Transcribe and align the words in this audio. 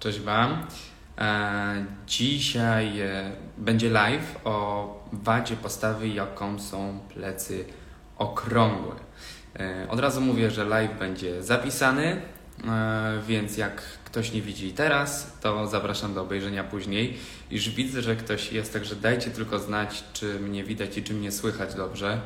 Cześć 0.00 0.20
Wam. 0.20 0.66
E, 1.18 1.84
dzisiaj 2.06 3.00
e, 3.00 3.32
będzie 3.58 3.90
live 3.90 4.40
o 4.44 4.86
wadzie 5.12 5.56
postawy, 5.56 6.08
jaką 6.08 6.58
są 6.58 7.00
plecy 7.14 7.64
okrągłe. 8.16 8.94
E, 9.58 9.86
od 9.88 10.00
razu 10.00 10.20
mówię, 10.20 10.50
że 10.50 10.64
live 10.64 10.98
będzie 10.98 11.42
zapisany, 11.42 12.22
więc 13.26 13.56
jak 13.56 13.82
ktoś 14.04 14.32
nie 14.32 14.42
widzi 14.42 14.72
teraz, 14.72 15.36
to 15.40 15.66
zapraszam 15.66 16.14
do 16.14 16.22
obejrzenia 16.22 16.64
później. 16.64 17.18
Już 17.50 17.68
widzę, 17.70 18.02
że 18.02 18.16
ktoś 18.16 18.52
jest, 18.52 18.72
także 18.72 18.96
dajcie 18.96 19.30
tylko 19.30 19.58
znać, 19.58 20.04
czy 20.12 20.40
mnie 20.40 20.64
widać 20.64 20.98
i 20.98 21.02
czy 21.02 21.14
mnie 21.14 21.32
słychać 21.32 21.74
dobrze. 21.74 22.20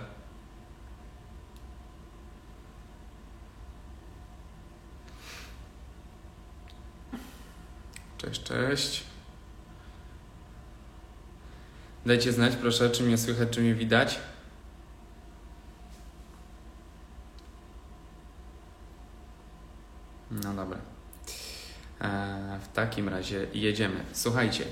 Cześć, 8.25 8.43
cześć. 8.43 9.05
Dajcie 12.07 12.33
znać 12.33 12.57
proszę, 12.57 12.91
czy 12.91 13.03
mnie 13.03 13.19
słychać, 13.19 13.49
czy 13.51 13.61
mnie 13.61 13.75
widać. 13.75 14.19
No 20.31 20.55
dobra. 20.55 20.79
E, 22.01 22.59
w 22.63 22.77
takim 22.77 23.09
razie 23.09 23.47
jedziemy. 23.55 24.05
Słuchajcie, 24.13 24.65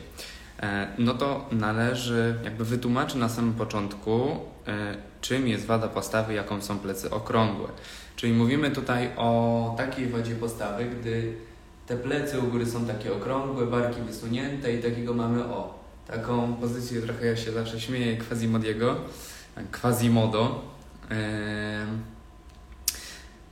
e, 0.62 0.86
no 0.98 1.14
to 1.14 1.48
należy 1.50 2.34
jakby 2.44 2.64
wytłumaczyć 2.64 3.14
na 3.16 3.28
samym 3.28 3.54
początku, 3.54 4.38
e, 4.66 4.96
czym 5.20 5.48
jest 5.48 5.66
wada 5.66 5.88
postawy, 5.88 6.34
jaką 6.34 6.62
są 6.62 6.78
plecy 6.78 7.10
okrągłe. 7.10 7.68
Czyli 8.16 8.32
mówimy 8.32 8.70
tutaj 8.70 9.10
o 9.16 9.74
takiej 9.78 10.06
wadzie 10.06 10.34
postawy, 10.34 10.84
gdy 10.84 11.36
te 11.86 11.96
plecy 11.96 12.40
u 12.40 12.42
góry 12.42 12.66
są 12.66 12.86
takie 12.86 13.12
okrągłe, 13.12 13.66
barki 13.66 14.00
wysunięte 14.00 14.72
i 14.72 14.82
takiego 14.82 15.14
mamy 15.14 15.44
o, 15.44 15.78
taką 16.06 16.54
pozycję 16.54 17.00
trochę 17.00 17.26
ja 17.26 17.36
się 17.36 17.52
zawsze 17.52 17.80
śmieję 17.80 18.16
Quasimodiego, 18.16 18.96
Quasimodo. 19.80 20.62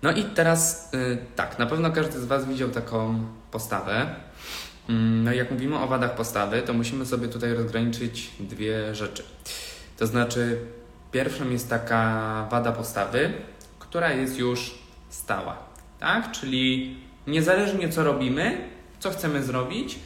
No 0.03 0.13
i 0.13 0.25
teraz 0.25 0.91
y, 0.95 1.19
tak, 1.37 1.59
na 1.59 1.67
pewno 1.67 1.93
każdy 1.93 2.21
z 2.21 2.25
Was 2.25 2.49
widział 2.49 2.69
taką 2.69 3.25
postawę. 3.51 4.15
Mm, 4.89 5.25
no 5.25 5.33
jak 5.33 5.51
mówimy 5.51 5.79
o 5.79 5.87
wadach 5.87 6.15
postawy, 6.15 6.63
to 6.63 6.73
musimy 6.73 7.07
sobie 7.07 7.29
tutaj 7.29 7.55
rozgraniczyć 7.55 8.31
dwie 8.41 8.95
rzeczy. 8.95 9.23
To 9.99 10.07
znaczy, 10.07 10.59
pierwszą 11.13 11.51
jest 11.51 11.71
taka 11.71 12.47
wada 12.51 12.73
postawy, 12.73 13.33
która 13.79 14.13
jest 14.13 14.39
już 14.39 14.79
stała, 15.09 15.59
tak? 15.99 16.33
Czyli 16.33 16.97
niezależnie 17.27 17.89
co 17.89 18.05
robimy, 18.05 18.59
co 18.99 19.11
chcemy 19.11 19.43
zrobić, 19.43 19.99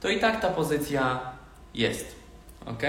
to 0.00 0.08
i 0.08 0.20
tak 0.20 0.40
ta 0.40 0.50
pozycja 0.50 1.20
jest. 1.74 2.14
Ok? 2.66 2.82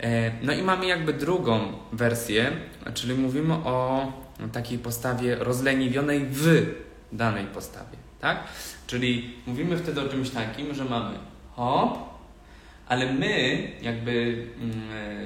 E, 0.00 0.32
no 0.42 0.52
i 0.52 0.62
mamy 0.62 0.86
jakby 0.86 1.12
drugą 1.12 1.72
wersję, 1.92 2.52
czyli 2.94 3.14
mówimy 3.14 3.54
o 3.54 4.12
takiej 4.52 4.78
postawie 4.78 5.36
rozleniwionej 5.36 6.26
w 6.30 6.66
danej 7.12 7.44
postawie, 7.44 7.96
tak? 8.20 8.44
Czyli 8.86 9.34
mówimy 9.46 9.76
wtedy 9.76 10.00
o 10.00 10.08
czymś 10.08 10.30
takim, 10.30 10.74
że 10.74 10.84
mamy 10.84 11.18
hop, 11.54 11.98
ale 12.88 13.12
my 13.12 13.58
jakby 13.82 14.46
mm, 14.60 14.72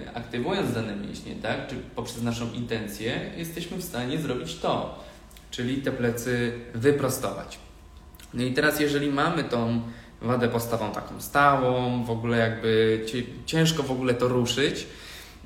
e, 0.06 0.14
aktywując 0.14 0.72
dane 0.72 0.96
mięśnie, 0.96 1.34
tak, 1.42 1.68
czy 1.68 1.76
poprzez 1.94 2.22
naszą 2.22 2.52
intencję, 2.52 3.30
jesteśmy 3.36 3.76
w 3.76 3.84
stanie 3.84 4.18
zrobić 4.18 4.56
to, 4.56 5.04
czyli 5.50 5.82
te 5.82 5.92
plecy 5.92 6.52
wyprostować. 6.74 7.58
No 8.34 8.42
i 8.42 8.52
teraz, 8.52 8.80
jeżeli 8.80 9.10
mamy 9.12 9.44
tą 9.44 9.82
wadę 10.22 10.48
postawą 10.48 10.92
taką 10.92 11.20
stałą, 11.20 12.04
w 12.04 12.10
ogóle 12.10 12.38
jakby 12.38 13.04
ciężko 13.46 13.82
w 13.82 13.90
ogóle 13.90 14.14
to 14.14 14.28
ruszyć, 14.28 14.86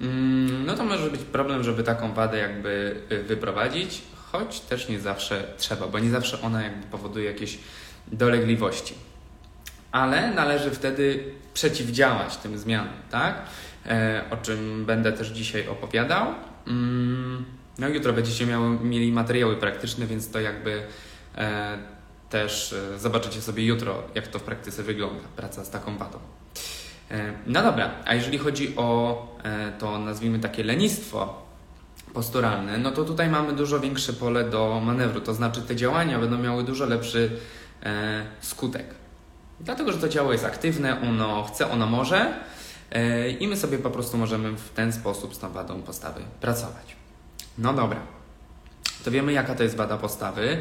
mm, 0.00 0.66
no 0.66 0.74
to 0.74 0.84
może 0.84 1.10
być 1.10 1.20
problem, 1.20 1.64
żeby 1.64 1.82
taką 1.82 2.14
wadę 2.14 2.38
jakby 2.38 2.96
y, 3.12 3.22
wyprowadzić, 3.22 4.02
choć 4.32 4.60
też 4.60 4.88
nie 4.88 5.00
zawsze 5.00 5.44
trzeba, 5.58 5.86
bo 5.86 5.98
nie 5.98 6.10
zawsze 6.10 6.40
ona 6.42 6.62
jakby 6.62 6.86
powoduje 6.86 7.26
jakieś 7.26 7.58
dolegliwości. 8.12 8.94
Ale 9.92 10.34
należy 10.34 10.70
wtedy 10.70 11.24
przeciwdziałać 11.54 12.36
tym 12.36 12.58
zmianom, 12.58 12.94
tak? 13.10 13.42
E, 13.86 14.24
o 14.30 14.36
czym 14.36 14.84
będę 14.86 15.12
też 15.12 15.28
dzisiaj 15.28 15.68
opowiadał. 15.68 16.26
No 17.78 17.88
jutro 17.88 18.12
będziecie 18.12 18.46
miały, 18.46 18.80
mieli 18.80 19.12
materiały 19.12 19.56
praktyczne, 19.56 20.06
więc 20.06 20.30
to 20.30 20.40
jakby 20.40 20.82
e, 21.34 21.78
też 22.34 22.72
e, 22.72 22.98
zobaczycie 22.98 23.40
sobie 23.40 23.64
jutro, 23.64 24.02
jak 24.14 24.28
to 24.28 24.38
w 24.38 24.42
praktyce 24.42 24.82
wygląda, 24.82 25.24
praca 25.36 25.64
z 25.64 25.70
taką 25.70 25.98
wadą. 25.98 26.18
E, 27.10 27.32
no 27.46 27.62
dobra, 27.62 27.90
a 28.04 28.14
jeżeli 28.14 28.38
chodzi 28.38 28.76
o 28.76 29.18
e, 29.44 29.72
to, 29.78 29.98
nazwijmy 29.98 30.38
takie 30.38 30.64
lenistwo 30.64 31.42
posturalne, 32.14 32.78
no 32.78 32.90
to 32.90 33.04
tutaj 33.04 33.28
mamy 33.28 33.52
dużo 33.52 33.80
większe 33.80 34.12
pole 34.12 34.50
do 34.50 34.80
manewru, 34.84 35.20
to 35.20 35.34
znaczy 35.34 35.62
te 35.62 35.76
działania 35.76 36.18
będą 36.18 36.38
miały 36.38 36.64
dużo 36.64 36.86
lepszy 36.86 37.30
skutek. 38.40 38.84
Dlatego, 39.60 39.92
że 39.92 39.98
to 39.98 40.08
ciało 40.08 40.32
jest 40.32 40.44
aktywne, 40.44 41.00
ono 41.00 41.44
chce, 41.44 41.70
ono 41.70 41.86
może 41.86 42.34
i 43.40 43.48
my 43.48 43.56
sobie 43.56 43.78
po 43.78 43.90
prostu 43.90 44.18
możemy 44.18 44.52
w 44.56 44.70
ten 44.70 44.92
sposób 44.92 45.34
z 45.34 45.38
tą 45.38 45.52
wadą 45.52 45.82
postawy 45.82 46.20
pracować. 46.40 47.03
No 47.58 47.72
dobra, 47.72 48.00
to 49.04 49.10
wiemy 49.10 49.32
jaka 49.32 49.54
to 49.54 49.62
jest 49.62 49.76
wada 49.76 49.96
postawy 49.98 50.58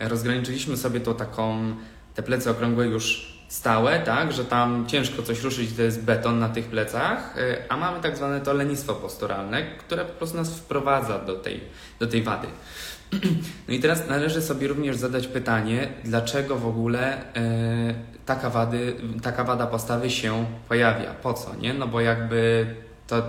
rozgraniczyliśmy 0.00 0.76
sobie 0.76 1.00
to 1.00 1.14
taką, 1.14 1.74
te 2.14 2.22
plecy 2.22 2.50
okrągłe 2.50 2.86
już 2.86 3.30
stałe, 3.48 3.98
tak, 4.00 4.32
że 4.32 4.44
tam 4.44 4.86
ciężko 4.86 5.22
coś 5.22 5.42
ruszyć, 5.42 5.72
to 5.72 5.82
jest 5.82 6.02
beton 6.02 6.38
na 6.38 6.48
tych 6.48 6.66
plecach, 6.66 7.38
e, 7.38 7.64
a 7.68 7.76
mamy 7.76 8.00
tak 8.00 8.16
zwane 8.16 8.40
to 8.40 8.52
lenistwo 8.52 8.94
posturalne, 8.94 9.62
które 9.62 10.04
po 10.04 10.12
prostu 10.12 10.36
nas 10.36 10.58
wprowadza 10.58 11.18
do 11.18 11.34
tej, 11.34 11.60
do 11.98 12.06
tej 12.06 12.22
wady. 12.22 12.48
No 13.68 13.74
i 13.74 13.80
teraz 13.80 14.08
należy 14.08 14.42
sobie 14.42 14.68
również 14.68 14.96
zadać 14.96 15.26
pytanie, 15.26 15.88
dlaczego 16.04 16.56
w 16.56 16.66
ogóle 16.66 17.34
e, 17.34 17.94
taka, 18.26 18.50
wady, 18.50 18.96
taka 19.22 19.44
wada 19.44 19.66
postawy 19.66 20.10
się 20.10 20.46
pojawia, 20.68 21.14
po 21.14 21.34
co, 21.34 21.54
nie? 21.54 21.74
No 21.74 21.86
bo 21.86 22.00
jakby 22.00 22.66
to, 23.06 23.22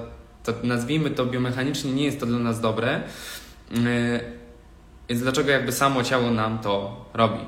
to 0.43 0.53
nazwijmy 0.63 1.09
to 1.09 1.25
biomechanicznie 1.25 1.93
nie 1.93 2.03
jest 2.03 2.19
to 2.19 2.25
dla 2.25 2.39
nas 2.39 2.61
dobre, 2.61 3.01
e, 3.85 4.19
więc 5.09 5.21
dlaczego 5.21 5.51
jakby 5.51 5.71
samo 5.71 6.03
ciało 6.03 6.31
nam 6.31 6.59
to 6.59 7.05
robi? 7.13 7.39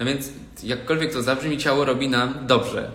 No 0.00 0.06
więc 0.06 0.32
jakkolwiek 0.62 1.12
to 1.12 1.22
zabrzmi, 1.22 1.58
ciało 1.58 1.84
robi 1.84 2.08
nam 2.08 2.46
dobrze. 2.46 2.90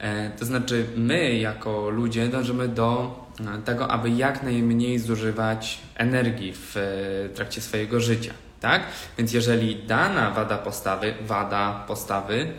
E, 0.00 0.30
to 0.30 0.44
znaczy 0.44 0.86
my 0.96 1.38
jako 1.38 1.90
ludzie 1.90 2.28
dążymy 2.28 2.68
do 2.68 3.18
e, 3.40 3.62
tego, 3.62 3.90
aby 3.90 4.10
jak 4.10 4.42
najmniej 4.42 4.98
zużywać 4.98 5.78
energii 5.94 6.52
w 6.52 6.76
e, 6.76 7.28
trakcie 7.28 7.60
swojego 7.60 8.00
życia. 8.00 8.32
Tak? 8.60 8.82
Więc 9.18 9.32
jeżeli 9.32 9.76
dana 9.76 10.30
wada 10.30 10.58
postawy, 10.58 11.14
wada 11.20 11.84
postawy, 11.86 12.52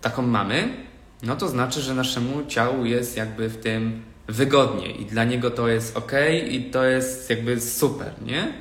taką 0.00 0.22
mamy, 0.22 0.68
no 1.22 1.36
to 1.36 1.48
znaczy, 1.48 1.80
że 1.80 1.94
naszemu 1.94 2.46
ciału 2.46 2.84
jest 2.84 3.16
jakby 3.16 3.48
w 3.48 3.56
tym 3.56 4.02
wygodnie 4.28 4.90
i 4.90 5.04
dla 5.04 5.24
niego 5.24 5.50
to 5.50 5.68
jest 5.68 5.96
ok 5.96 6.12
i 6.50 6.64
to 6.64 6.84
jest 6.84 7.30
jakby 7.30 7.60
super, 7.60 8.12
nie? 8.22 8.52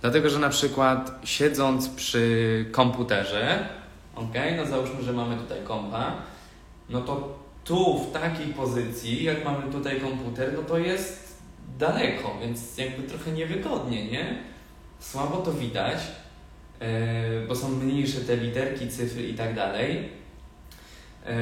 Dlatego, 0.00 0.30
że 0.30 0.38
na 0.38 0.48
przykład 0.48 1.20
siedząc 1.24 1.88
przy 1.88 2.64
komputerze, 2.72 3.68
ok, 4.14 4.34
no 4.56 4.66
załóżmy, 4.66 5.02
że 5.02 5.12
mamy 5.12 5.36
tutaj 5.36 5.58
kompa, 5.64 6.12
no 6.88 7.00
to 7.00 7.38
tu 7.64 7.98
w 7.98 8.12
takiej 8.12 8.46
pozycji, 8.46 9.24
jak 9.24 9.44
mamy 9.44 9.72
tutaj 9.72 10.00
komputer, 10.00 10.52
no 10.56 10.62
to 10.62 10.78
jest 10.78 11.40
daleko, 11.78 12.36
więc 12.40 12.78
jakby 12.78 13.02
trochę 13.02 13.32
niewygodnie, 13.32 14.10
nie? 14.10 14.38
Słabo 14.98 15.36
to 15.36 15.52
widać, 15.52 15.98
yy, 16.80 16.86
bo 17.48 17.56
są 17.56 17.68
mniejsze 17.68 18.20
te 18.20 18.36
literki, 18.36 18.88
cyfry 18.88 19.22
i 19.22 19.34
tak 19.34 19.54
dalej. 19.54 20.19
Yy, 21.26 21.32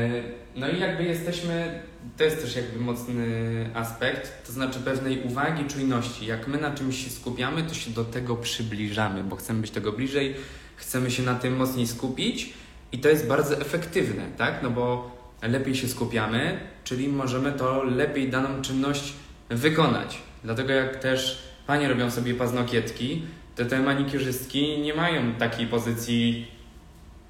no 0.57 0.69
i 0.69 0.81
jakby 0.81 1.05
jesteśmy 1.05 1.83
to 2.17 2.25
jest 2.25 2.43
też 2.43 2.57
jakby 2.57 2.81
mocny 2.81 3.27
aspekt, 3.75 4.47
to 4.47 4.53
znaczy 4.53 4.79
pewnej 4.79 5.23
uwagi, 5.23 5.65
czujności. 5.65 6.27
Jak 6.27 6.49
my 6.49 6.61
na 6.61 6.75
czymś 6.75 7.05
się 7.05 7.11
skupiamy, 7.11 7.63
to 7.63 7.75
się 7.75 7.91
do 7.91 8.05
tego 8.05 8.37
przybliżamy, 8.37 9.25
bo 9.25 9.37
chcemy 9.37 9.61
być 9.61 9.71
tego 9.71 9.93
bliżej, 9.93 10.35
chcemy 10.77 11.11
się 11.11 11.23
na 11.23 11.35
tym 11.35 11.57
mocniej 11.57 11.87
skupić 11.87 12.53
i 12.93 12.99
to 12.99 13.09
jest 13.09 13.27
bardzo 13.27 13.61
efektywne, 13.61 14.23
tak? 14.37 14.63
No 14.63 14.71
bo 14.71 15.17
lepiej 15.43 15.75
się 15.75 15.89
skupiamy, 15.89 16.61
czyli 16.85 17.09
możemy 17.09 17.53
to 17.53 17.85
lepiej 17.85 18.31
daną 18.31 18.63
czynność 18.63 19.13
wykonać. 19.49 20.19
Dlatego 20.45 20.73
jak 20.73 20.97
też 20.97 21.43
panie 21.67 21.89
robią 21.89 22.11
sobie 22.11 22.35
paznokietki, 22.35 23.23
to 23.57 23.65
te 23.65 23.81
manikiurzystki 23.81 24.79
nie 24.79 24.95
mają 24.95 25.33
takiej 25.33 25.67
pozycji 25.67 26.49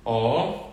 o, 0.04 0.72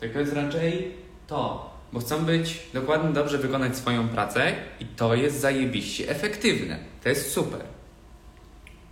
tylko 0.00 0.18
jest 0.18 0.32
raczej 0.32 1.03
to 1.26 1.74
bo 1.94 2.00
chcą 2.00 2.24
być 2.24 2.60
dokładnie 2.72 3.12
dobrze 3.12 3.38
wykonać 3.38 3.76
swoją 3.76 4.08
pracę 4.08 4.52
i 4.80 4.86
to 4.86 5.14
jest 5.14 5.40
zajebiście 5.40 6.08
efektywne. 6.08 6.78
To 7.02 7.08
jest 7.08 7.32
super. 7.32 7.60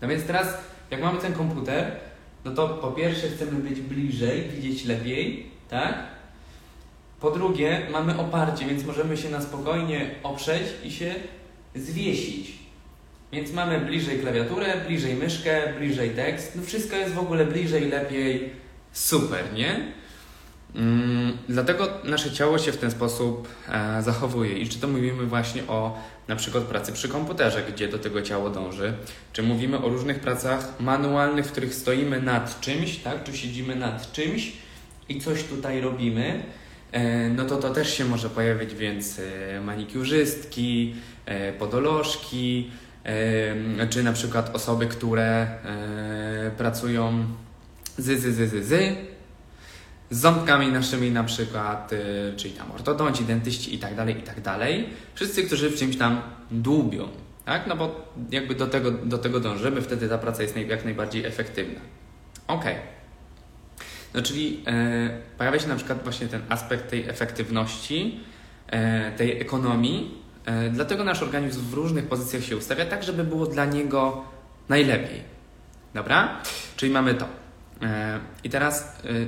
No 0.03 0.09
więc 0.09 0.25
teraz, 0.25 0.49
jak 0.91 1.01
mamy 1.03 1.19
ten 1.19 1.33
komputer, 1.33 1.97
no 2.45 2.55
to 2.55 2.69
po 2.69 2.93
pierwsze 2.93 3.29
chcemy 3.29 3.53
być 3.53 3.81
bliżej, 3.81 4.49
widzieć 4.49 4.85
lepiej, 4.85 5.47
tak? 5.69 5.95
Po 7.21 7.31
drugie, 7.31 7.87
mamy 7.93 8.19
oparcie, 8.19 8.67
więc 8.67 8.85
możemy 8.85 9.17
się 9.17 9.31
na 9.31 9.41
spokojnie 9.41 10.15
oprzeć 10.23 10.63
i 10.85 10.91
się 10.91 11.15
zwiesić. 11.75 12.53
Więc 13.33 13.53
mamy 13.53 13.81
bliżej 13.81 14.19
klawiaturę, 14.19 14.75
bliżej 14.87 15.15
myszkę, 15.15 15.73
bliżej 15.79 16.11
tekst. 16.11 16.53
No 16.57 16.63
wszystko 16.63 16.97
jest 16.97 17.15
w 17.15 17.19
ogóle 17.19 17.45
bliżej, 17.45 17.89
lepiej. 17.89 18.53
Super, 18.93 19.53
nie? 19.55 19.93
Mm, 20.75 21.39
dlatego 21.49 21.89
nasze 22.05 22.33
ciało 22.33 22.59
się 22.59 22.73
w 22.73 22.77
ten 22.77 22.91
sposób 22.91 23.49
e, 23.69 24.03
zachowuje. 24.03 24.59
I 24.59 24.69
czy 24.69 24.79
to 24.79 24.89
mówimy 24.89 25.27
właśnie 25.27 25.63
o 25.69 25.99
na 26.29 26.37
przykład 26.37 26.65
pracy 26.65 26.93
przy 26.93 27.09
komputerze, 27.09 27.63
gdzie 27.73 27.89
do 27.89 27.99
tego 27.99 28.23
ciało 28.23 28.51
dąży, 28.51 28.93
czy 29.33 29.43
mówimy 29.43 29.79
o 29.79 29.89
różnych 29.89 30.21
pracach 30.21 30.81
manualnych, 30.81 31.47
w 31.47 31.53
których 31.53 31.75
stoimy 31.75 32.23
nad 32.23 32.61
czymś, 32.61 32.97
tak? 32.97 33.25
Czy 33.25 33.37
siedzimy 33.37 33.77
nad 33.77 34.13
czymś 34.13 34.53
i 35.09 35.21
coś 35.21 35.45
tutaj 35.45 35.81
robimy, 35.81 36.43
e, 36.93 37.29
no 37.29 37.45
to 37.45 37.57
to 37.57 37.71
też 37.71 37.95
się 37.95 38.05
może 38.05 38.31
pojawić, 38.31 38.75
więc 38.75 39.19
e, 39.19 39.61
manikiurzystki, 39.61 40.95
podolożki, 41.59 42.71
czy 43.91 44.03
na 44.03 44.13
przykład 44.13 44.57
osoby, 44.57 44.87
które 44.87 45.49
pracują 46.57 47.25
z, 47.99 48.05
z, 48.05 48.35
z, 48.35 48.51
z, 48.51 48.67
z 48.67 49.12
z 50.13 50.21
ząbkami 50.21 50.69
naszymi 50.69 51.11
na 51.11 51.25
przykład, 51.25 51.93
y, 51.93 52.33
czyli 52.37 52.55
tam 52.55 52.73
ortodonci, 52.73 53.25
dentyści 53.25 53.75
i 53.75 53.79
tak 53.79 53.95
dalej, 53.95 54.19
i 54.19 54.23
tak 54.23 54.41
dalej. 54.41 54.89
Wszyscy, 55.15 55.45
którzy 55.45 55.71
w 55.71 55.77
czymś 55.77 55.97
tam 55.97 56.23
dłubią, 56.51 57.09
tak? 57.45 57.67
No 57.67 57.77
bo 57.77 58.13
jakby 58.31 58.55
do 58.55 58.67
tego, 58.67 58.91
do 58.91 59.19
tego 59.19 59.41
dążymy, 59.41 59.83
wtedy 59.83 60.09
ta 60.09 60.19
praca 60.19 60.43
jest 60.43 60.57
jak 60.57 60.85
najbardziej 60.85 61.25
efektywna. 61.25 61.81
Ok. 62.49 62.65
No 64.15 64.23
czyli 64.23 64.65
e, 64.67 65.11
pojawia 65.39 65.59
się 65.59 65.69
na 65.69 65.77
przykład 65.77 66.03
właśnie 66.03 66.27
ten 66.27 66.43
aspekt 66.49 66.91
tej 66.91 67.09
efektywności, 67.09 68.21
e, 68.67 69.13
tej 69.13 69.41
ekonomii, 69.41 70.23
e, 70.45 70.71
dlatego 70.71 71.05
nasz 71.05 71.23
organizm 71.23 71.61
w 71.61 71.75
różnych 71.75 72.07
pozycjach 72.07 72.43
się 72.43 72.57
ustawia, 72.57 72.87
tak 72.87 73.03
żeby 73.03 73.25
było 73.25 73.47
dla 73.47 73.65
niego 73.65 74.25
najlepiej. 74.69 75.23
Dobra? 75.95 76.43
Czyli 76.77 76.93
mamy 76.93 77.15
to. 77.15 77.27
E, 77.83 78.21
I 78.45 78.51
teraz 78.51 79.05
y, 79.05 79.27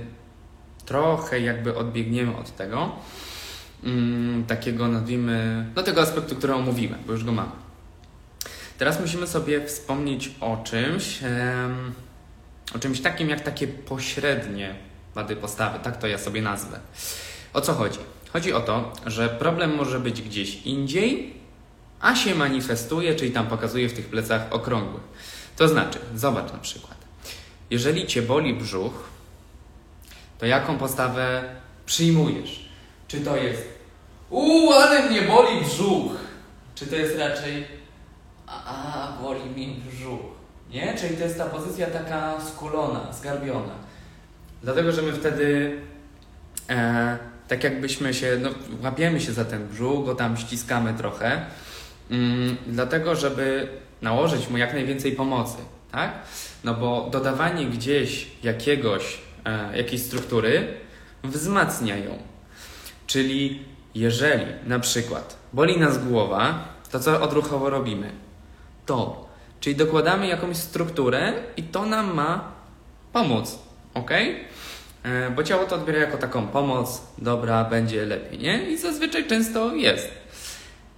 trochę 0.86 1.40
jakby 1.40 1.76
odbiegniemy 1.76 2.36
od 2.36 2.56
tego, 2.56 2.92
mm, 3.84 4.44
takiego 4.44 4.88
nazwijmy, 4.88 5.66
no 5.76 5.82
tego 5.82 6.02
aspektu, 6.02 6.36
który 6.36 6.54
omówiłem, 6.54 6.98
bo 7.06 7.12
już 7.12 7.24
go 7.24 7.32
mamy. 7.32 7.52
Teraz 8.78 9.00
musimy 9.00 9.26
sobie 9.26 9.66
wspomnieć 9.66 10.30
o 10.40 10.56
czymś, 10.64 11.22
em, 11.22 11.92
o 12.74 12.78
czymś 12.78 13.00
takim 13.00 13.28
jak 13.28 13.40
takie 13.40 13.66
pośrednie 13.68 14.74
wady 15.14 15.36
postawy, 15.36 15.78
tak 15.82 15.96
to 15.96 16.06
ja 16.06 16.18
sobie 16.18 16.42
nazwę. 16.42 16.80
O 17.52 17.60
co 17.60 17.72
chodzi? 17.72 17.98
Chodzi 18.32 18.52
o 18.52 18.60
to, 18.60 18.92
że 19.06 19.28
problem 19.28 19.76
może 19.76 20.00
być 20.00 20.22
gdzieś 20.22 20.62
indziej, 20.62 21.34
a 22.00 22.16
się 22.16 22.34
manifestuje, 22.34 23.14
czyli 23.14 23.30
tam 23.30 23.46
pokazuje 23.46 23.88
w 23.88 23.92
tych 23.92 24.06
plecach 24.06 24.46
okrągłych. 24.50 25.02
To 25.56 25.68
znaczy, 25.68 25.98
zobacz 26.14 26.52
na 26.52 26.58
przykład, 26.58 26.96
jeżeli 27.70 28.06
cię 28.06 28.22
boli 28.22 28.54
brzuch, 28.54 29.13
to 30.38 30.46
jaką 30.46 30.78
postawę 30.78 31.44
przyjmujesz? 31.86 32.68
Czy 33.08 33.20
to 33.20 33.36
jest 33.36 33.68
uuu, 34.30 34.72
ale 34.72 35.10
mnie 35.10 35.22
boli 35.22 35.60
brzuch? 35.60 36.12
Czy 36.74 36.86
to 36.86 36.96
jest 36.96 37.18
raczej 37.18 37.66
a, 38.46 39.18
boli 39.22 39.50
mi 39.50 39.82
brzuch? 39.92 40.20
Nie? 40.70 40.94
Czyli 40.98 41.16
to 41.16 41.24
jest 41.24 41.38
ta 41.38 41.46
pozycja 41.46 41.86
taka 41.86 42.40
skulona, 42.40 43.12
zgarbiona. 43.12 43.74
Dlatego, 44.62 44.92
że 44.92 45.02
my 45.02 45.12
wtedy 45.12 45.78
e, 46.70 47.18
tak 47.48 47.64
jakbyśmy 47.64 48.14
się, 48.14 48.38
no, 48.42 48.50
łapiemy 48.82 49.20
się 49.20 49.32
za 49.32 49.44
ten 49.44 49.68
brzuch, 49.68 50.04
go 50.04 50.14
tam 50.14 50.36
ściskamy 50.36 50.94
trochę, 50.94 51.46
mm, 52.10 52.56
dlatego, 52.66 53.16
żeby 53.16 53.68
nałożyć 54.02 54.48
mu 54.48 54.58
jak 54.58 54.74
najwięcej 54.74 55.12
pomocy, 55.12 55.56
tak? 55.92 56.12
No 56.64 56.74
bo 56.74 57.08
dodawanie 57.10 57.66
gdzieś 57.66 58.30
jakiegoś 58.42 59.18
e, 59.44 59.76
jakiejś 59.76 60.02
struktury 60.02 60.74
wzmacnia 61.24 61.96
ją. 61.96 62.18
Czyli 63.06 63.62
jeżeli 63.94 64.44
na 64.66 64.78
przykład 64.78 65.36
boli 65.52 65.78
nas 65.78 66.04
głowa, 66.04 66.68
to 66.90 67.00
co 67.00 67.22
odruchowo 67.22 67.70
robimy? 67.70 68.10
To. 68.86 69.28
Czyli 69.60 69.76
dokładamy 69.76 70.26
jakąś 70.26 70.56
strukturę 70.56 71.32
i 71.56 71.62
to 71.62 71.86
nam 71.86 72.14
ma 72.14 72.52
pomóc. 73.12 73.58
Ok? 73.94 74.10
E, 75.02 75.30
bo 75.30 75.42
ciało 75.42 75.64
to 75.64 75.74
odbiera 75.76 75.98
jako 75.98 76.16
taką 76.16 76.46
pomoc, 76.46 77.02
dobra, 77.18 77.64
będzie 77.64 78.06
lepiej, 78.06 78.38
nie? 78.38 78.70
I 78.70 78.78
zazwyczaj 78.78 79.26
często 79.26 79.74
jest. 79.74 80.08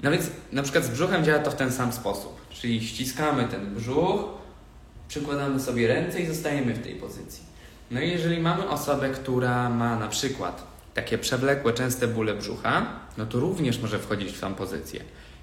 No 0.02 0.10
więc 0.10 0.30
na 0.52 0.62
przykład 0.62 0.84
z 0.84 0.88
brzuchem 0.88 1.24
działa 1.24 1.38
to 1.38 1.50
w 1.50 1.54
ten 1.54 1.72
sam 1.72 1.92
sposób. 1.92 2.40
Czyli 2.50 2.86
ściskamy 2.86 3.48
ten 3.48 3.74
brzuch, 3.74 4.24
przykładamy 5.08 5.60
sobie 5.60 5.88
ręce 5.88 6.20
i 6.20 6.26
zostajemy 6.26 6.74
w 6.74 6.82
tej 6.82 6.94
pozycji. 6.94 7.45
No 7.90 8.00
i 8.00 8.10
jeżeli 8.10 8.40
mamy 8.40 8.68
osobę, 8.68 9.10
która 9.10 9.68
ma 9.70 9.98
na 9.98 10.08
przykład 10.08 10.66
takie 10.94 11.18
przewlekłe, 11.18 11.72
częste 11.72 12.08
bóle 12.08 12.34
brzucha, 12.34 12.86
no 13.18 13.26
to 13.26 13.40
również 13.40 13.78
może 13.78 13.98
wchodzić 13.98 14.32
w 14.32 14.40
tą 14.40 14.54
pozycję. 14.54 15.00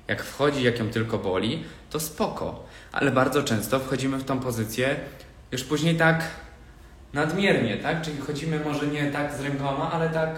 Jak 0.07 0.23
wchodzi, 0.23 0.63
jak 0.63 0.79
ją 0.79 0.89
tylko 0.89 1.17
boli, 1.17 1.63
to 1.89 1.99
spoko, 1.99 2.65
ale 2.91 3.11
bardzo 3.11 3.43
często 3.43 3.79
wchodzimy 3.79 4.17
w 4.17 4.23
tą 4.23 4.39
pozycję 4.39 4.95
już 5.51 5.63
później 5.63 5.95
tak 5.95 6.23
nadmiernie, 7.13 7.77
tak? 7.77 8.01
Czyli 8.01 8.17
chodzimy 8.17 8.59
może 8.59 8.87
nie 8.87 9.11
tak 9.11 9.33
z 9.33 9.39
rękoma, 9.39 9.91
ale 9.91 10.09
tak 10.09 10.35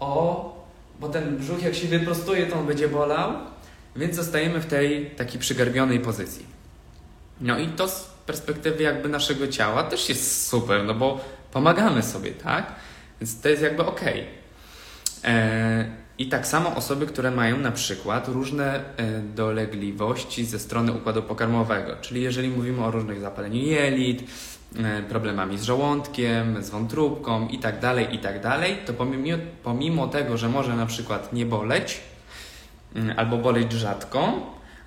o, 0.00 0.66
bo 1.00 1.08
ten 1.08 1.36
brzuch 1.36 1.62
jak 1.62 1.74
się 1.74 1.88
wyprostuje, 1.88 2.46
to 2.46 2.58
on 2.58 2.66
będzie 2.66 2.88
bolał, 2.88 3.32
więc 3.96 4.16
zostajemy 4.16 4.60
w 4.60 4.66
tej 4.66 5.10
takiej 5.10 5.40
przygarbionej 5.40 6.00
pozycji. 6.00 6.46
No 7.40 7.58
i 7.58 7.68
to 7.68 7.88
perspektywy 8.28 8.82
jakby 8.82 9.08
naszego 9.08 9.48
ciała 9.48 9.82
też 9.82 10.08
jest 10.08 10.48
super, 10.48 10.84
no 10.84 10.94
bo 10.94 11.20
pomagamy 11.52 12.02
sobie, 12.02 12.30
tak? 12.30 12.74
Więc 13.20 13.40
to 13.40 13.48
jest 13.48 13.62
jakby 13.62 13.84
ok. 13.84 14.00
I 16.18 16.28
tak 16.28 16.46
samo 16.46 16.76
osoby, 16.76 17.06
które 17.06 17.30
mają 17.30 17.58
na 17.58 17.72
przykład 17.72 18.28
różne 18.28 18.74
e, 18.74 19.20
dolegliwości 19.34 20.44
ze 20.44 20.58
strony 20.58 20.92
układu 20.92 21.22
pokarmowego, 21.22 21.96
czyli 22.00 22.22
jeżeli 22.22 22.48
mówimy 22.48 22.84
o 22.84 22.90
różnych 22.90 23.20
zapaleniu 23.20 23.62
jelit, 23.62 24.22
e, 24.76 25.02
problemami 25.02 25.58
z 25.58 25.62
żołądkiem, 25.62 26.62
z 26.62 26.70
wątróbką 26.70 27.48
i 27.48 27.58
tak 27.58 27.80
dalej, 27.80 28.14
i 28.14 28.18
tak 28.18 28.42
dalej, 28.42 28.78
to 28.86 28.92
pomimo, 28.92 29.38
pomimo 29.62 30.08
tego, 30.08 30.36
że 30.36 30.48
może 30.48 30.76
na 30.76 30.86
przykład 30.86 31.32
nie 31.32 31.46
boleć 31.46 32.00
mm, 32.94 33.18
albo 33.18 33.36
boleć 33.36 33.72
rzadko, 33.72 34.32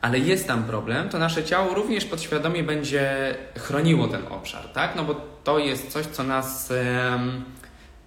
ale 0.01 0.19
jest 0.19 0.47
tam 0.47 0.63
problem, 0.63 1.09
to 1.09 1.19
nasze 1.19 1.43
ciało 1.43 1.73
również 1.73 2.05
podświadomie 2.05 2.63
będzie 2.63 3.35
chroniło 3.57 4.07
ten 4.07 4.21
obszar, 4.29 4.67
tak? 4.67 4.95
No 4.95 5.03
bo 5.03 5.15
to 5.43 5.59
jest 5.59 5.91
coś, 5.91 6.05
co 6.05 6.23
nas 6.23 6.73
um, 7.11 7.43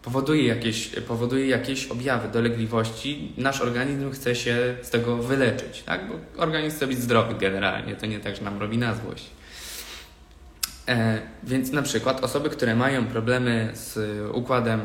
powoduje, 0.03 0.47
jakieś, 0.47 0.89
powoduje 0.89 1.47
jakieś 1.47 1.87
objawy, 1.87 2.29
dolegliwości. 2.29 3.33
Nasz 3.37 3.61
organizm 3.61 4.11
chce 4.11 4.35
się 4.35 4.77
z 4.83 4.91
tego 4.91 5.17
wyleczyć, 5.17 5.83
tak? 5.83 6.09
Bo 6.09 6.43
organizm 6.43 6.77
chce 6.77 6.87
być 6.87 6.99
zdrowy 6.99 7.35
generalnie, 7.35 7.97
to 7.97 8.07
nie 8.07 8.21
tak, 8.21 8.37
że 8.37 8.43
nam 8.43 8.59
robi 8.59 8.79
na 8.79 8.95
złość. 8.95 9.31
E, 10.89 11.21
więc 11.43 11.73
na 11.73 11.83
przykład 11.83 12.25
osoby, 12.25 12.51
które 12.51 12.75
mają 12.75 13.07
problemy 13.07 13.71
z 13.75 13.99
układem, 14.35 14.81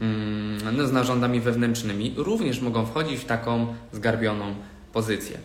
mm, 0.00 0.76
no, 0.76 0.86
z 0.86 0.92
narządami 0.92 1.40
wewnętrznymi, 1.40 2.14
również 2.16 2.60
mogą 2.60 2.86
wchodzić 2.86 3.20
w 3.20 3.24
taką 3.24 3.74
zgarbioną 3.92 4.54
pozycję. 4.92 5.38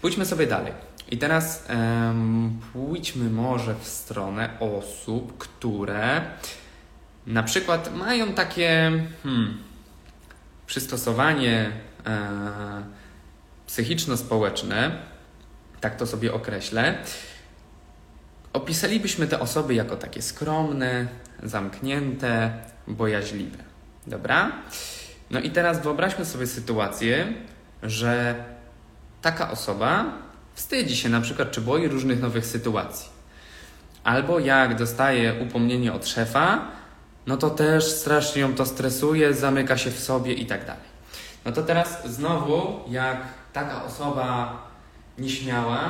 Pójdźmy 0.00 0.26
sobie 0.26 0.46
dalej. 0.46 0.72
I 1.10 1.18
teraz 1.18 1.66
um, 1.68 2.60
pójdźmy 2.72 3.30
może 3.30 3.74
w 3.74 3.86
stronę 3.86 4.50
osób, 4.60 5.38
które 5.38 6.22
na 7.26 7.42
przykład 7.42 7.96
mają 7.96 8.32
takie 8.32 8.92
hmm, 9.22 9.58
przystosowanie 10.66 11.70
e, 12.06 12.18
psychiczno-społeczne, 13.66 14.90
tak 15.80 15.96
to 15.96 16.06
sobie 16.06 16.34
określę. 16.34 16.98
Opisalibyśmy 18.52 19.26
te 19.26 19.40
osoby 19.40 19.74
jako 19.74 19.96
takie 19.96 20.22
skromne, 20.22 21.08
zamknięte, 21.42 22.52
bojaźliwe. 22.86 23.58
Dobra? 24.06 24.52
No 25.30 25.40
i 25.40 25.50
teraz 25.50 25.82
wyobraźmy 25.82 26.24
sobie 26.24 26.46
sytuację, 26.46 27.32
że 27.82 28.44
taka 29.30 29.50
osoba 29.50 30.04
wstydzi 30.54 30.96
się 30.96 31.08
na 31.08 31.20
przykład, 31.20 31.50
czy 31.50 31.60
boi 31.60 31.88
różnych 31.88 32.20
nowych 32.20 32.46
sytuacji. 32.46 33.08
Albo 34.04 34.38
jak 34.38 34.76
dostaje 34.76 35.34
upomnienie 35.42 35.92
od 35.92 36.08
szefa, 36.08 36.60
no 37.26 37.36
to 37.36 37.50
też 37.50 37.84
strasznie 37.84 38.42
ją 38.42 38.54
to 38.54 38.66
stresuje, 38.66 39.34
zamyka 39.34 39.76
się 39.76 39.90
w 39.90 40.00
sobie 40.00 40.32
i 40.32 40.46
tak 40.46 40.64
dalej. 40.64 40.88
No 41.44 41.52
to 41.52 41.62
teraz 41.62 42.06
znowu, 42.06 42.80
jak 42.88 43.20
taka 43.52 43.84
osoba 43.84 44.56
nieśmiała, 45.18 45.80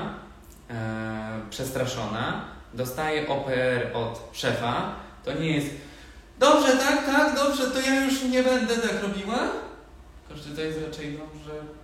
e, 0.70 1.40
przestraszona, 1.50 2.44
dostaje 2.74 3.28
OPR 3.28 3.96
od 3.96 4.30
szefa, 4.32 4.92
to 5.24 5.32
nie 5.32 5.56
jest 5.56 5.70
dobrze, 6.38 6.76
tak, 6.76 7.06
tak, 7.06 7.34
dobrze, 7.36 7.70
to 7.70 7.80
ja 7.80 8.04
już 8.04 8.22
nie 8.22 8.42
będę 8.42 8.76
tak 8.76 9.02
robiła, 9.02 9.38
Znaczy 10.28 10.56
to 10.56 10.60
jest 10.60 10.78
raczej 10.86 11.18
że 11.46 11.77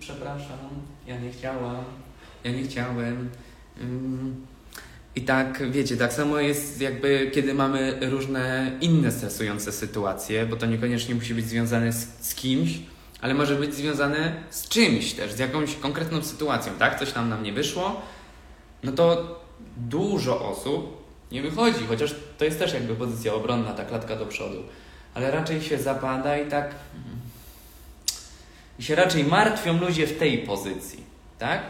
przepraszam, 0.00 0.58
ja 1.06 1.18
nie 1.18 1.30
chciałam, 1.30 1.84
ja 2.44 2.52
nie 2.52 2.62
chciałem. 2.62 3.30
Mm. 3.80 4.46
I 5.16 5.22
tak, 5.22 5.70
wiecie, 5.70 5.96
tak 5.96 6.12
samo 6.12 6.38
jest 6.38 6.80
jakby, 6.80 7.30
kiedy 7.34 7.54
mamy 7.54 7.98
różne 8.00 8.72
inne 8.80 9.12
stresujące 9.12 9.72
sytuacje, 9.72 10.46
bo 10.46 10.56
to 10.56 10.66
niekoniecznie 10.66 11.14
musi 11.14 11.34
być 11.34 11.46
związane 11.46 11.92
z, 11.92 12.26
z 12.26 12.34
kimś, 12.34 12.78
ale 13.20 13.34
może 13.34 13.56
być 13.56 13.74
związane 13.74 14.32
z 14.50 14.68
czymś 14.68 15.12
też, 15.12 15.32
z 15.32 15.38
jakąś 15.38 15.76
konkretną 15.76 16.22
sytuacją, 16.22 16.72
tak? 16.78 16.98
Coś 16.98 17.12
tam 17.12 17.28
nam 17.28 17.42
nie 17.42 17.52
wyszło, 17.52 18.02
no 18.82 18.92
to 18.92 19.34
dużo 19.76 20.50
osób 20.50 21.08
nie 21.32 21.42
wychodzi, 21.42 21.86
chociaż 21.88 22.14
to 22.38 22.44
jest 22.44 22.58
też 22.58 22.74
jakby 22.74 22.94
pozycja 22.94 23.34
obronna, 23.34 23.72
ta 23.72 23.84
klatka 23.84 24.16
do 24.16 24.26
przodu, 24.26 24.62
ale 25.14 25.30
raczej 25.30 25.62
się 25.62 25.78
zapada 25.78 26.38
i 26.38 26.48
tak. 26.48 26.74
I 28.78 28.82
się 28.82 28.94
raczej 28.94 29.24
martwią 29.24 29.78
ludzie 29.78 30.06
w 30.06 30.18
tej 30.18 30.38
pozycji, 30.38 31.04
tak? 31.38 31.62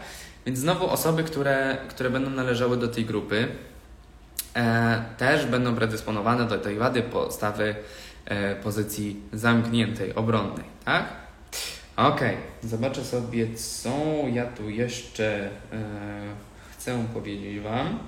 Więc 0.45 0.59
znowu 0.59 0.87
osoby, 0.89 1.23
które, 1.23 1.77
które 1.89 2.09
będą 2.09 2.29
należały 2.29 2.77
do 2.77 2.87
tej 2.87 3.05
grupy, 3.05 3.47
e, 4.55 5.05
też 5.17 5.45
będą 5.45 5.75
predysponowane 5.75 6.45
do 6.45 6.57
tej 6.57 6.77
wady 6.77 7.01
postawy 7.01 7.75
e, 8.25 8.55
pozycji 8.55 9.21
zamkniętej, 9.33 10.15
obronnej, 10.15 10.65
tak? 10.85 11.05
Ok, 11.97 12.21
zobaczę 12.63 13.05
sobie, 13.05 13.55
co 13.55 13.89
ja 14.33 14.45
tu 14.45 14.69
jeszcze 14.69 15.45
e, 15.45 15.49
chcę 16.71 17.05
powiedzieć 17.13 17.59
Wam. 17.59 17.99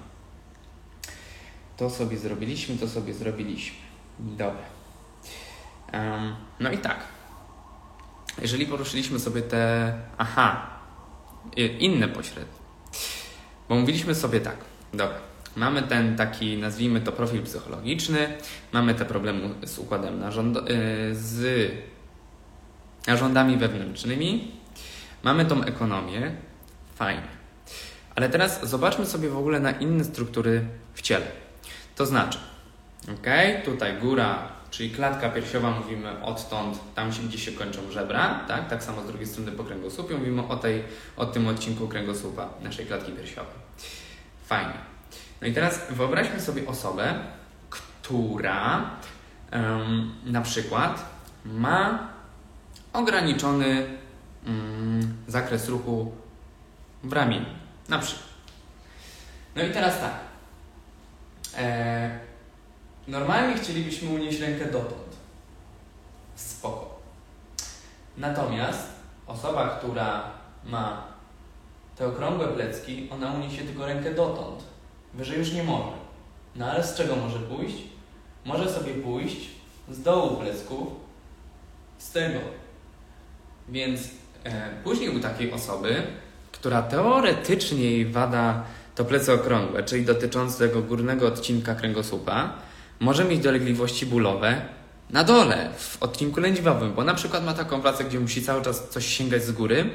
To 1.78 1.90
sobie 1.90 2.18
zrobiliśmy, 2.18 2.78
to 2.78 2.88
sobie 2.88 3.14
zrobiliśmy. 3.14 3.78
Dobra. 4.20 4.64
Um, 5.94 6.36
no 6.60 6.72
i 6.72 6.78
tak. 6.78 7.00
Jeżeli 8.42 8.66
poruszyliśmy 8.66 9.20
sobie 9.20 9.42
te. 9.42 9.94
Aha, 10.18 10.70
inne 11.80 12.08
pośrednie. 12.08 12.62
Bo 13.70 13.76
mówiliśmy 13.76 14.16
sobie 14.16 14.42
tak. 14.42 14.58
Dobra. 14.94 15.18
Mamy 15.56 15.84
ten 15.84 16.16
taki, 16.16 16.58
nazwijmy 16.58 17.02
to 17.02 17.12
profil 17.12 17.44
psychologiczny, 17.44 18.38
mamy 18.72 18.96
te 18.96 19.06
problemy 19.06 19.50
z 19.64 19.80
układem 19.80 20.20
narząd, 20.20 20.58
y, 20.58 20.62
z 21.12 21.72
narządami 23.08 23.58
wewnętrznymi, 23.58 24.52
mamy 25.24 25.46
tą 25.46 25.64
ekonomię, 25.64 26.32
fajnie. 26.96 27.28
Ale 28.16 28.30
teraz 28.30 28.70
zobaczmy 28.70 29.06
sobie 29.06 29.30
w 29.30 29.38
ogóle 29.38 29.60
na 29.60 29.72
inne 29.72 30.04
struktury 30.04 30.66
w 30.94 31.02
ciele. 31.02 31.26
To 31.96 32.06
znaczy, 32.06 32.40
ok, 33.14 33.28
tutaj 33.66 33.98
góra, 33.98 34.48
czyli 34.72 34.90
klatka 34.90 35.30
piersiowa, 35.30 35.72
mówimy 35.72 36.24
odtąd, 36.24 36.80
tam 36.96 37.10
gdzie 37.10 37.38
się 37.38 37.52
kończą 37.52 37.92
żebra, 37.92 38.46
tak? 38.48 38.70
Tak 38.70 38.84
samo 38.84 39.02
z 39.02 39.08
drugiej 39.08 39.28
strony 39.28 39.52
po 39.52 39.64
kręgosłupie, 39.64 40.18
mówimy 40.18 40.48
o, 40.48 40.56
tej, 40.56 40.84
o 41.18 41.26
tym 41.26 41.48
odcinku 41.48 41.88
kręgosłupa 41.88 42.50
naszej 42.62 42.86
klatki 42.86 43.12
piersiowej. 43.12 43.54
Fajnie. 44.46 44.74
No 45.42 45.48
i 45.48 45.54
teraz 45.54 45.82
wyobraźmy 45.90 46.40
sobie 46.40 46.68
osobę, 46.68 47.14
która 47.70 48.92
um, 49.52 50.16
na 50.26 50.42
przykład 50.42 51.06
ma 51.46 52.10
ograniczony 52.94 53.98
um, 54.48 55.14
zakres 55.28 55.68
ruchu 55.68 56.12
w 57.04 57.14
ramieniu. 57.14 57.46
Na 57.90 58.00
przykład. 58.00 58.30
No 59.56 59.64
i 59.64 59.72
teraz 59.72 60.00
tak. 60.00 60.14
E, 61.58 62.31
normalnie 63.08 63.58
chcielibyśmy 63.58 64.10
unieść 64.10 64.40
rękę 64.40 64.66
dotąd. 64.66 65.18
Spoko. 66.36 67.00
Natomiast 68.18 68.88
osoba, 69.28 69.70
która 69.70 70.24
ma 70.66 71.04
te 71.96 72.08
okrągłe 72.08 72.48
plecki, 72.48 73.08
ona 73.12 73.32
uniesie 73.32 73.62
tylko 73.62 73.86
rękę 73.86 74.14
dotąd. 74.14 74.64
Wyżej 75.14 75.40
już 75.40 75.54
nie 75.54 75.64
może. 75.64 75.92
No 76.56 76.66
ale 76.66 76.84
z 76.84 76.96
czego 76.96 77.16
może 77.16 77.40
pójść? 77.40 77.78
Może 78.46 78.70
sobie 78.70 78.94
pójść 78.94 79.50
z 79.92 80.02
dołu 80.02 80.38
plecków, 80.38 80.88
z 81.98 82.12
tego. 82.12 82.40
Więc 83.70 84.02
e, 84.44 84.70
później 84.84 85.18
u 85.18 85.20
takiej 85.20 85.52
osoby, 85.52 86.04
która 86.52 86.82
teoretycznie 86.82 87.84
jej 87.84 88.06
wada 88.06 88.64
to 88.96 89.06
plecy 89.06 89.34
okrągłe, 89.34 89.84
czyli 89.84 90.06
dotyczące 90.06 90.68
tego 90.68 90.82
górnego 90.82 91.28
odcinka 91.28 91.76
kręgosłupa, 91.76 92.54
może 93.02 93.26
mieć 93.26 93.40
dolegliwości 93.40 94.06
bólowe 94.06 94.62
na 95.10 95.24
dole, 95.24 95.70
w 95.78 96.04
odcinku 96.04 96.40
lędźwiowym, 96.40 96.94
bo 96.94 97.04
na 97.04 97.14
przykład 97.14 97.46
ma 97.46 97.54
taką 97.54 97.82
pracę, 97.82 98.04
gdzie 98.04 98.20
musi 98.20 98.42
cały 98.42 98.62
czas 98.62 98.90
coś 98.90 99.06
sięgać 99.06 99.44
z 99.44 99.52
góry 99.52 99.90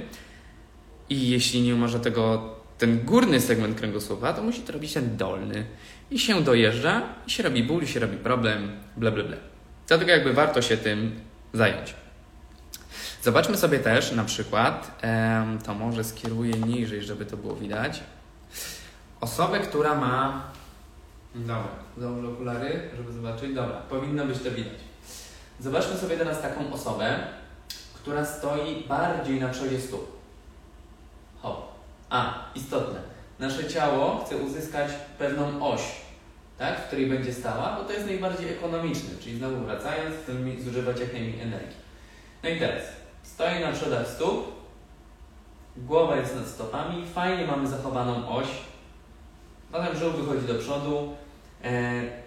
i 1.09 1.29
jeśli 1.29 1.63
nie 1.63 1.75
może 1.75 2.01
tego 2.01 2.55
ten 2.79 3.05
górny 3.05 3.41
segment 3.41 3.79
kręgosłupa, 3.79 4.33
to 4.33 4.43
musi 4.43 4.61
to 4.61 4.73
robić 4.73 4.93
ten 4.93 5.17
dolny. 5.17 5.67
I 6.11 6.19
się 6.19 6.43
dojeżdża, 6.43 7.03
i 7.27 7.31
się 7.31 7.43
robi 7.43 7.63
ból, 7.63 7.83
i 7.83 7.87
się 7.87 8.01
robi 8.01 8.17
problem, 8.17 8.71
bla, 8.97 9.11
bla, 9.11 9.25
bla. 9.25 9.37
Dlatego 9.89 10.11
jakby 10.11 10.33
warto 10.33 10.63
się 10.63 10.77
tym 10.77 11.21
zająć. 11.53 11.95
Zobaczmy 13.23 13.57
sobie 13.57 13.79
też 13.79 14.13
na 14.13 14.25
przykład, 14.25 15.03
to 15.67 15.75
może 15.75 16.05
skieruję 16.05 16.53
niżej, 16.53 17.03
żeby 17.03 17.27
to 17.27 17.37
było 17.37 17.57
widać, 17.57 18.01
osobę, 19.21 19.61
która 19.61 19.95
ma... 19.95 20.56
Dobra, 21.37 21.69
założę 21.99 22.29
okulary, 22.29 22.91
żeby 22.97 23.13
zobaczyć. 23.13 23.55
Dobra, 23.55 23.77
powinno 23.77 24.27
być 24.27 24.39
to 24.39 24.51
widać. 24.51 24.79
Zobaczmy 25.61 25.97
sobie 25.97 26.17
teraz 26.17 26.43
taką 26.43 26.73
osobę, 26.73 27.19
która 27.95 28.25
stoi 28.25 28.85
bardziej 28.89 29.41
na 29.41 29.49
przodzie 29.49 29.81
stóp. 29.81 30.17
Hop. 31.43 31.69
A, 32.11 32.45
istotne. 32.55 33.01
Nasze 33.39 33.69
ciało 33.69 34.25
chce 34.25 34.37
uzyskać 34.37 34.91
pewną 35.19 35.67
oś, 35.73 35.81
tak, 36.59 36.81
w 36.81 36.87
której 36.87 37.07
będzie 37.07 37.35
stała, 37.35 37.77
bo 37.77 37.85
to 37.85 37.93
jest 37.93 38.07
najbardziej 38.07 38.53
ekonomiczne, 38.53 39.11
czyli 39.21 39.39
znowu 39.39 39.57
wracając, 39.57 40.17
chcemy 40.23 40.63
zużywać 40.63 41.01
jak 41.01 41.13
najmniej 41.13 41.41
energii. 41.41 41.77
No 42.43 42.49
i 42.49 42.59
teraz, 42.59 42.83
stoi 43.23 43.61
na 43.61 43.73
przodach 43.73 44.09
stóp, 44.09 44.53
głowa 45.77 46.17
jest 46.17 46.37
nad 46.37 46.47
stopami, 46.47 47.07
fajnie 47.15 47.47
mamy 47.47 47.69
zachowaną 47.69 48.29
oś, 48.29 48.47
potem 49.73 49.95
brzuch 49.95 50.15
wychodzi 50.15 50.47
do 50.47 50.55
przodu, 50.55 51.17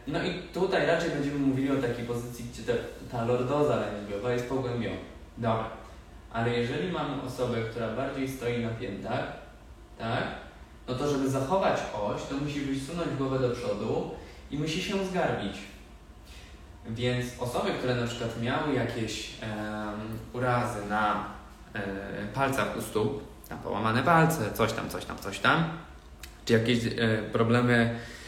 no 0.07 0.23
i 0.23 0.33
tutaj 0.53 0.85
raczej 0.85 1.09
będziemy 1.09 1.39
mówili 1.39 1.71
o 1.71 1.81
takiej 1.81 2.05
pozycji, 2.05 2.45
gdzie 2.53 2.63
ta, 2.63 2.73
ta 3.11 3.25
lordoza 3.25 3.75
lędźwiowa 3.75 4.33
jest 4.33 4.49
pogłębiona. 4.49 4.95
Dobra. 5.37 5.69
Ale 6.31 6.49
jeżeli 6.49 6.91
mamy 6.91 7.21
osobę, 7.21 7.61
która 7.71 7.95
bardziej 7.95 8.29
stoi 8.29 8.63
na 8.63 8.69
piętach, 8.69 9.23
tak? 9.97 10.23
No 10.87 10.95
to 10.95 11.09
żeby 11.09 11.29
zachować 11.29 11.79
oś, 11.93 12.23
to 12.23 12.35
musi 12.35 12.61
wysunąć 12.61 13.09
głowę 13.17 13.39
do 13.39 13.49
przodu 13.49 14.11
i 14.51 14.59
musi 14.59 14.83
się 14.83 15.05
zgarbić. 15.05 15.57
Więc 16.89 17.25
osoby, 17.39 17.71
które 17.71 17.95
na 17.95 18.07
przykład 18.07 18.41
miały 18.41 18.73
jakieś 18.73 19.29
um, 19.41 20.19
urazy 20.33 20.85
na 20.89 21.25
e, 21.73 21.81
palcach 22.33 22.77
u 22.77 22.81
stóp, 22.81 23.23
na 23.49 23.55
połamane 23.55 24.03
palce, 24.03 24.53
coś 24.53 24.73
tam, 24.73 24.89
coś 24.89 25.05
tam, 25.05 25.17
coś 25.17 25.39
tam, 25.39 25.63
czy 26.45 26.53
jakieś 26.53 26.85
e, 26.85 26.89
problemy 27.31 27.73
e, 27.73 28.18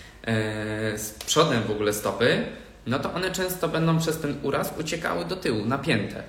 z 0.98 1.16
przodem 1.26 1.64
w 1.64 1.72
ogóle 1.72 1.94
stopy, 1.94 2.46
no 2.88 3.00
to 3.00 3.14
one 3.14 3.32
często 3.32 3.68
będą 3.68 4.00
przez 4.00 4.20
ten 4.20 4.36
uraz 4.44 4.74
uciekały 4.80 5.26
do 5.26 5.36
tyłu, 5.36 5.66
napięte. 5.66 6.24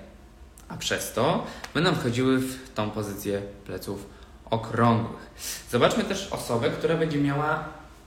A 0.69 0.77
przez 0.77 1.13
to 1.13 1.47
będą 1.75 1.95
wchodziły 1.95 2.39
w 2.39 2.75
tą 2.75 2.91
pozycję 2.91 3.43
pleców 3.65 4.07
okrągłych. 4.51 5.33
Zobaczmy 5.71 6.05
też 6.05 6.29
osobę, 6.33 6.71
która 6.71 6.97
będzie 6.97 7.19
miała 7.19 7.65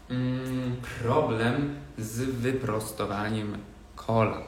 mm, 0.10 0.75
problem 1.01 1.75
z 1.98 2.20
wyprostowaniem 2.20 3.58
kolan. 3.96 4.44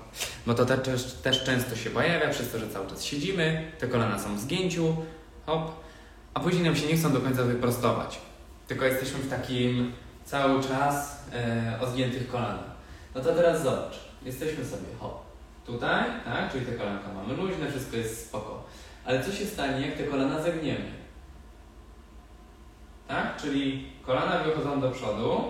Bo 0.46 0.54
to 0.54 0.66
też, 0.66 1.04
też 1.14 1.44
często 1.44 1.76
się 1.76 1.90
pojawia 1.90 2.30
przez 2.30 2.52
to, 2.52 2.60
że 2.60 2.70
cały 2.70 2.88
czas 2.88 3.04
siedzimy, 3.04 3.72
te 3.80 3.88
kolana 3.88 4.20
są 4.20 4.36
w 4.36 4.40
zgięciu, 4.40 4.96
hop, 5.46 5.72
a 6.34 6.40
później 6.40 6.64
nam 6.64 6.76
się 6.76 6.88
nie 6.88 6.98
chcą 6.98 7.14
do 7.14 7.22
końca 7.22 7.44
wyprostować. 7.44 8.20
Tylko 8.68 8.86
jesteśmy 8.86 9.20
w 9.20 9.30
takim 9.30 9.92
cały 10.28 10.64
czas 10.64 11.24
e, 11.34 11.80
o 11.82 11.92
zgiętych 11.92 12.28
kolanach. 12.28 12.78
No 13.16 13.22
to 13.22 13.34
teraz 13.34 13.64
zobacz, 13.64 14.00
jesteśmy 14.24 14.66
sobie 14.66 14.88
hop, 15.00 15.26
tutaj, 15.66 16.04
tak, 16.26 16.52
czyli 16.52 16.66
te 16.66 16.72
kolanka 16.72 17.08
mamy 17.14 17.34
luźne, 17.34 17.70
wszystko 17.70 17.98
jest 17.98 18.28
spoko. 18.28 18.64
Ale 19.06 19.24
co 19.24 19.32
się 19.32 19.46
stanie, 19.46 19.88
jak 19.88 19.98
te 19.98 20.04
kolana 20.04 20.42
zagniemy? 20.42 20.98
tak? 23.08 23.42
Czyli 23.42 23.86
kolana 24.06 24.44
wychodzą 24.44 24.82
do 24.82 24.92
przodu, 24.92 25.44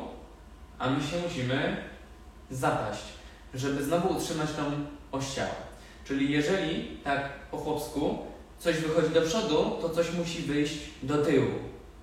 a 0.80 0.90
my 0.90 1.04
się 1.04 1.18
musimy 1.28 1.78
zapaść, 2.52 3.04
żeby 3.54 3.84
znowu 3.84 4.18
utrzymać 4.18 4.50
tą 4.52 4.64
oś 5.12 5.28
ciała. 5.28 5.68
Czyli 6.06 6.32
jeżeli 6.32 6.98
tak 7.04 7.30
po 7.52 7.58
chłopsku 7.58 8.18
coś 8.60 8.78
wychodzi 8.78 9.14
do 9.14 9.22
przodu, 9.22 9.78
to 9.82 9.90
coś 9.90 10.14
musi 10.14 10.42
wyjść 10.42 10.78
do 11.04 11.26
tyłu. 11.26 11.52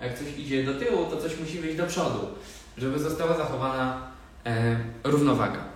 Jak 0.01 0.19
coś 0.19 0.39
idzie 0.39 0.65
do 0.65 0.75
tyłu, 0.75 1.05
to 1.05 1.17
coś 1.17 1.41
musi 1.41 1.59
wyjść 1.59 1.77
do 1.77 1.87
przodu, 1.87 2.19
żeby 2.79 2.99
została 2.99 3.37
zachowana 3.37 4.01
e, 4.47 4.77
równowaga. 5.05 5.75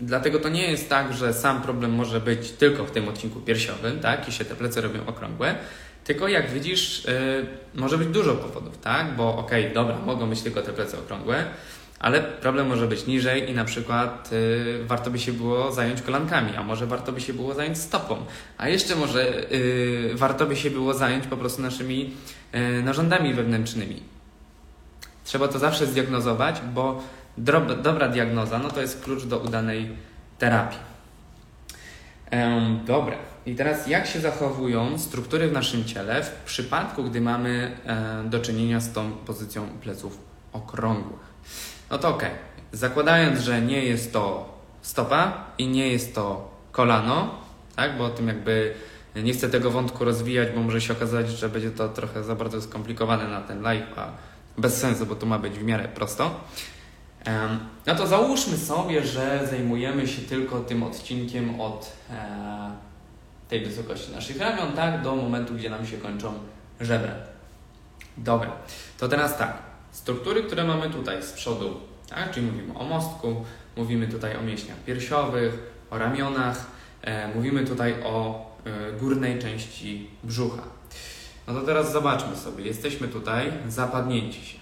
Dlatego 0.00 0.38
to 0.38 0.48
nie 0.48 0.70
jest 0.70 0.88
tak, 0.88 1.12
że 1.14 1.34
sam 1.34 1.62
problem 1.62 1.94
może 1.94 2.20
być 2.20 2.50
tylko 2.50 2.84
w 2.84 2.90
tym 2.90 3.08
odcinku 3.08 3.40
piersiowym, 3.40 4.00
tak, 4.00 4.28
i 4.28 4.32
się 4.32 4.44
te 4.44 4.54
plecy 4.54 4.80
robią 4.80 5.06
okrągłe, 5.06 5.54
tylko 6.04 6.28
jak 6.28 6.50
widzisz, 6.50 7.04
yy, 7.04 7.46
może 7.74 7.98
być 7.98 8.08
dużo 8.08 8.34
powodów, 8.34 8.78
tak, 8.78 9.16
bo 9.16 9.36
okej, 9.36 9.62
okay, 9.62 9.74
dobra, 9.74 9.98
mogą 10.06 10.30
być 10.30 10.42
tylko 10.42 10.62
te 10.62 10.72
plecy 10.72 10.98
okrągłe, 10.98 11.44
ale 11.98 12.22
problem 12.22 12.66
może 12.66 12.86
być 12.86 13.06
niżej 13.06 13.50
i 13.50 13.54
na 13.54 13.64
przykład 13.64 14.32
yy, 14.32 14.84
warto 14.84 15.10
by 15.10 15.18
się 15.18 15.32
było 15.32 15.72
zająć 15.72 16.02
kolankami, 16.02 16.56
a 16.56 16.62
może 16.62 16.86
warto 16.86 17.12
by 17.12 17.20
się 17.20 17.32
było 17.32 17.54
zająć 17.54 17.78
stopą, 17.78 18.16
a 18.58 18.68
jeszcze 18.68 18.96
może 18.96 19.46
yy, 19.50 20.10
warto 20.14 20.46
by 20.46 20.56
się 20.56 20.70
było 20.70 20.94
zająć 20.94 21.26
po 21.26 21.36
prostu 21.36 21.62
naszymi 21.62 22.10
yy, 22.52 22.82
narządami 22.82 23.34
wewnętrznymi. 23.34 24.17
Trzeba 25.28 25.48
to 25.48 25.58
zawsze 25.58 25.86
zdiagnozować, 25.86 26.60
bo 26.74 27.02
dobra 27.82 28.08
diagnoza 28.08 28.58
no 28.58 28.70
to 28.70 28.80
jest 28.80 29.04
klucz 29.04 29.24
do 29.24 29.38
udanej 29.38 29.96
terapii. 30.38 30.78
dobra. 32.86 33.16
I 33.46 33.54
teraz 33.54 33.86
jak 33.86 34.06
się 34.06 34.20
zachowują 34.20 34.98
struktury 34.98 35.48
w 35.48 35.52
naszym 35.52 35.84
ciele 35.84 36.22
w 36.22 36.30
przypadku, 36.44 37.04
gdy 37.04 37.20
mamy 37.20 37.76
e, 37.86 38.24
do 38.24 38.40
czynienia 38.40 38.80
z 38.80 38.92
tą 38.92 39.12
pozycją 39.12 39.68
pleców 39.68 40.18
okrągłych? 40.52 41.20
No 41.90 41.98
to 41.98 42.08
ok. 42.08 42.24
Zakładając, 42.72 43.40
że 43.40 43.62
nie 43.62 43.84
jest 43.84 44.12
to 44.12 44.54
stopa 44.82 45.44
i 45.58 45.66
nie 45.66 45.88
jest 45.88 46.14
to 46.14 46.50
kolano, 46.72 47.34
tak, 47.76 47.98
bo 47.98 48.04
o 48.04 48.10
tym 48.10 48.28
jakby 48.28 48.74
nie 49.16 49.32
chcę 49.32 49.48
tego 49.48 49.70
wątku 49.70 50.04
rozwijać, 50.04 50.48
bo 50.54 50.60
może 50.60 50.80
się 50.80 50.92
okazać, 50.92 51.30
że 51.30 51.48
będzie 51.48 51.70
to 51.70 51.88
trochę 51.88 52.24
za 52.24 52.34
bardzo 52.34 52.62
skomplikowane 52.62 53.28
na 53.28 53.40
ten 53.40 53.62
live, 53.62 53.98
a 53.98 54.27
bez 54.58 54.80
sensu, 54.80 55.06
bo 55.06 55.14
tu 55.14 55.26
ma 55.26 55.38
być 55.38 55.58
w 55.58 55.64
miarę 55.64 55.88
prosto. 55.88 56.40
No 57.86 57.94
to 57.94 58.06
załóżmy 58.06 58.56
sobie, 58.56 59.04
że 59.04 59.46
zajmujemy 59.50 60.08
się 60.08 60.22
tylko 60.22 60.60
tym 60.60 60.82
odcinkiem 60.82 61.60
od 61.60 61.92
e, 62.10 62.70
tej 63.48 63.64
wysokości 63.64 64.12
naszych 64.12 64.40
ramion, 64.40 64.72
tak, 64.72 65.02
do 65.02 65.16
momentu, 65.16 65.54
gdzie 65.54 65.70
nam 65.70 65.86
się 65.86 65.96
kończą 65.96 66.34
żebra. 66.80 67.12
Dobra, 68.16 68.52
to 68.98 69.08
teraz 69.08 69.38
tak. 69.38 69.58
Struktury, 69.90 70.42
które 70.42 70.64
mamy 70.64 70.90
tutaj 70.90 71.22
z 71.22 71.32
przodu, 71.32 71.80
tak, 72.08 72.30
czyli 72.30 72.46
mówimy 72.46 72.78
o 72.78 72.84
mostku, 72.84 73.44
mówimy 73.76 74.08
tutaj 74.08 74.36
o 74.36 74.42
mięśniach 74.42 74.76
piersiowych, 74.76 75.58
o 75.90 75.98
ramionach, 75.98 76.66
e, 77.02 77.34
mówimy 77.34 77.64
tutaj 77.64 77.94
o 78.04 78.46
e, 78.64 78.92
górnej 78.92 79.38
części 79.38 80.10
brzucha. 80.24 80.62
No 81.48 81.54
to 81.54 81.60
teraz 81.66 81.92
zobaczmy 81.92 82.36
sobie, 82.36 82.64
jesteśmy 82.64 83.08
tutaj 83.08 83.52
zapadnięci 83.68 84.46
się. 84.46 84.58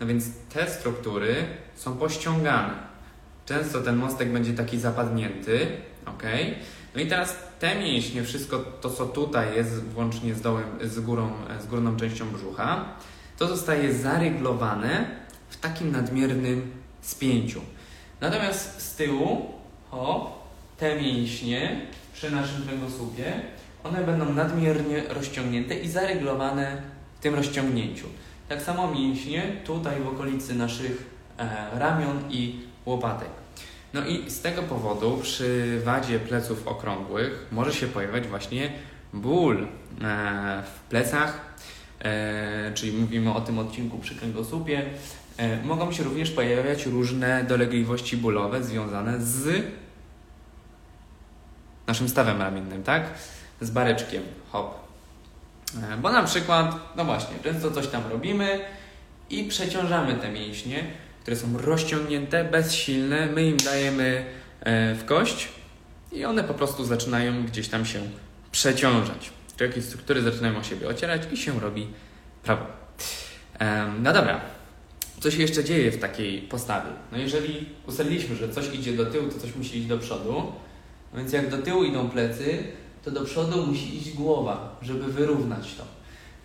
No 0.00 0.06
więc 0.06 0.24
te 0.54 0.70
struktury 0.70 1.34
są 1.76 1.96
pościągane. 1.96 2.72
Często 3.46 3.80
ten 3.80 3.96
mostek 3.96 4.32
będzie 4.32 4.52
taki 4.52 4.78
zapadnięty, 4.78 5.66
ok? 6.06 6.22
No 6.94 7.00
i 7.00 7.06
teraz 7.06 7.36
te 7.58 7.78
mięśnie, 7.78 8.24
wszystko 8.24 8.58
to, 8.58 8.90
co 8.90 9.06
tutaj 9.06 9.56
jest, 9.56 9.84
włącznie 9.84 10.34
z 10.34 10.40
dołem, 10.40 10.64
z 10.84 11.00
górą, 11.00 11.32
z 11.60 11.66
górną 11.66 11.96
częścią 11.96 12.30
brzucha, 12.30 12.84
to 13.38 13.48
zostaje 13.48 13.94
zaryglowane 13.94 15.10
w 15.50 15.56
takim 15.56 15.92
nadmiernym 15.92 16.70
spięciu. 17.00 17.60
Natomiast 18.20 18.82
z 18.82 18.96
tyłu, 18.96 19.54
o, 19.90 20.38
te 20.78 21.00
mięśnie 21.00 21.86
przy 22.12 22.30
naszym 22.30 22.66
kręgosłupie, 22.66 23.42
one 23.84 24.04
będą 24.04 24.32
nadmiernie 24.32 25.02
rozciągnięte 25.08 25.74
i 25.74 25.88
zaryglowane 25.88 26.82
w 27.18 27.22
tym 27.22 27.34
rozciągnięciu. 27.34 28.06
Tak 28.48 28.62
samo 28.62 28.90
mięśnie 28.90 29.42
tutaj 29.64 30.00
w 30.00 30.08
okolicy 30.08 30.54
naszych 30.54 31.10
e, 31.38 31.78
ramion 31.78 32.18
i 32.30 32.60
łopatek. 32.86 33.28
No 33.94 34.06
i 34.06 34.30
z 34.30 34.40
tego 34.40 34.62
powodu 34.62 35.18
przy 35.22 35.80
wadzie 35.84 36.18
pleców 36.18 36.68
okrągłych 36.68 37.46
może 37.52 37.72
się 37.72 37.86
pojawiać 37.86 38.26
właśnie 38.26 38.72
ból 39.12 39.66
e, 40.02 40.62
w 40.62 40.80
plecach, 40.88 41.40
e, 42.02 42.72
czyli 42.74 42.92
mówimy 42.92 43.34
o 43.34 43.40
tym 43.40 43.58
odcinku 43.58 43.98
przy 43.98 44.14
kręgosłupie. 44.14 44.82
E, 45.36 45.62
mogą 45.62 45.92
się 45.92 46.02
również 46.02 46.30
pojawiać 46.30 46.86
różne 46.86 47.44
dolegliwości 47.44 48.16
bólowe 48.16 48.64
związane 48.64 49.20
z 49.20 49.64
naszym 51.86 52.08
stawem 52.08 52.42
ramiennym, 52.42 52.82
tak? 52.82 53.02
Z 53.60 53.70
bareczkiem, 53.70 54.22
hop. 54.52 54.74
E, 55.92 55.96
bo 55.96 56.12
na 56.12 56.22
przykład, 56.22 56.96
no 56.96 57.04
właśnie, 57.04 57.36
często 57.44 57.70
coś 57.70 57.86
tam 57.86 58.02
robimy 58.10 58.60
i 59.30 59.44
przeciążamy 59.44 60.14
te 60.14 60.32
mięśnie, 60.32 60.84
które 61.22 61.36
są 61.36 61.58
rozciągnięte, 61.58 62.44
bezsilne, 62.44 63.26
my 63.26 63.44
im 63.44 63.56
dajemy 63.56 64.24
e, 64.60 64.94
w 64.94 65.04
kość 65.04 65.48
i 66.12 66.24
one 66.24 66.44
po 66.44 66.54
prostu 66.54 66.84
zaczynają 66.84 67.46
gdzieś 67.46 67.68
tam 67.68 67.86
się 67.86 68.00
przeciążać. 68.52 69.30
Czy 69.56 69.64
jakieś 69.64 69.84
struktury 69.84 70.22
zaczynają 70.22 70.58
o 70.58 70.62
siebie 70.62 70.88
ocierać 70.88 71.22
i 71.32 71.36
się 71.36 71.60
robi 71.60 71.86
prawo. 72.42 72.66
No 74.02 74.12
dobra, 74.12 74.40
co 75.20 75.30
się 75.30 75.42
jeszcze 75.42 75.64
dzieje 75.64 75.90
w 75.90 75.98
takiej 75.98 76.42
postawie? 76.42 76.90
No 77.12 77.18
jeżeli 77.18 77.68
ustaliliśmy, 77.86 78.36
że 78.36 78.48
coś 78.48 78.74
idzie 78.74 78.92
do 78.92 79.06
tyłu, 79.06 79.28
to 79.28 79.38
coś 79.38 79.54
musi 79.54 79.78
iść 79.78 79.86
do 79.86 79.98
przodu, 79.98 80.32
no 81.12 81.18
więc 81.18 81.32
jak 81.32 81.50
do 81.50 81.58
tyłu 81.58 81.84
idą 81.84 82.10
plecy, 82.10 82.64
to 83.04 83.10
do 83.10 83.24
przodu 83.24 83.66
musi 83.66 83.96
iść 83.96 84.12
głowa, 84.12 84.76
żeby 84.82 85.12
wyrównać 85.12 85.74
to. 85.74 85.84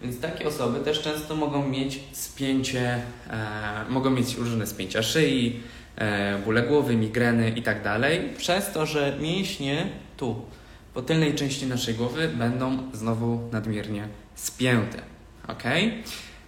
Więc 0.01 0.19
takie 0.19 0.47
osoby 0.47 0.79
też 0.79 1.01
często 1.01 1.35
mogą 1.35 1.67
mieć 1.67 1.99
spięcie, 2.11 3.01
e, 3.29 3.85
mogą 3.89 4.09
mieć 4.09 4.35
różne 4.35 4.67
spięcia 4.67 5.03
szyi, 5.03 5.59
e, 5.95 6.39
bóle 6.45 6.63
głowy, 6.63 6.95
migreny 6.95 7.49
i 7.49 7.61
tak 7.61 7.81
przez 8.37 8.71
to, 8.71 8.85
że 8.85 9.17
mięśnie 9.21 9.87
tu, 10.17 10.45
po 10.93 11.01
tylnej 11.01 11.35
części 11.35 11.67
naszej 11.67 11.95
głowy 11.95 12.27
będą 12.27 12.77
znowu 12.93 13.49
nadmiernie 13.51 14.07
spięte. 14.35 14.97
Ok? 15.47 15.63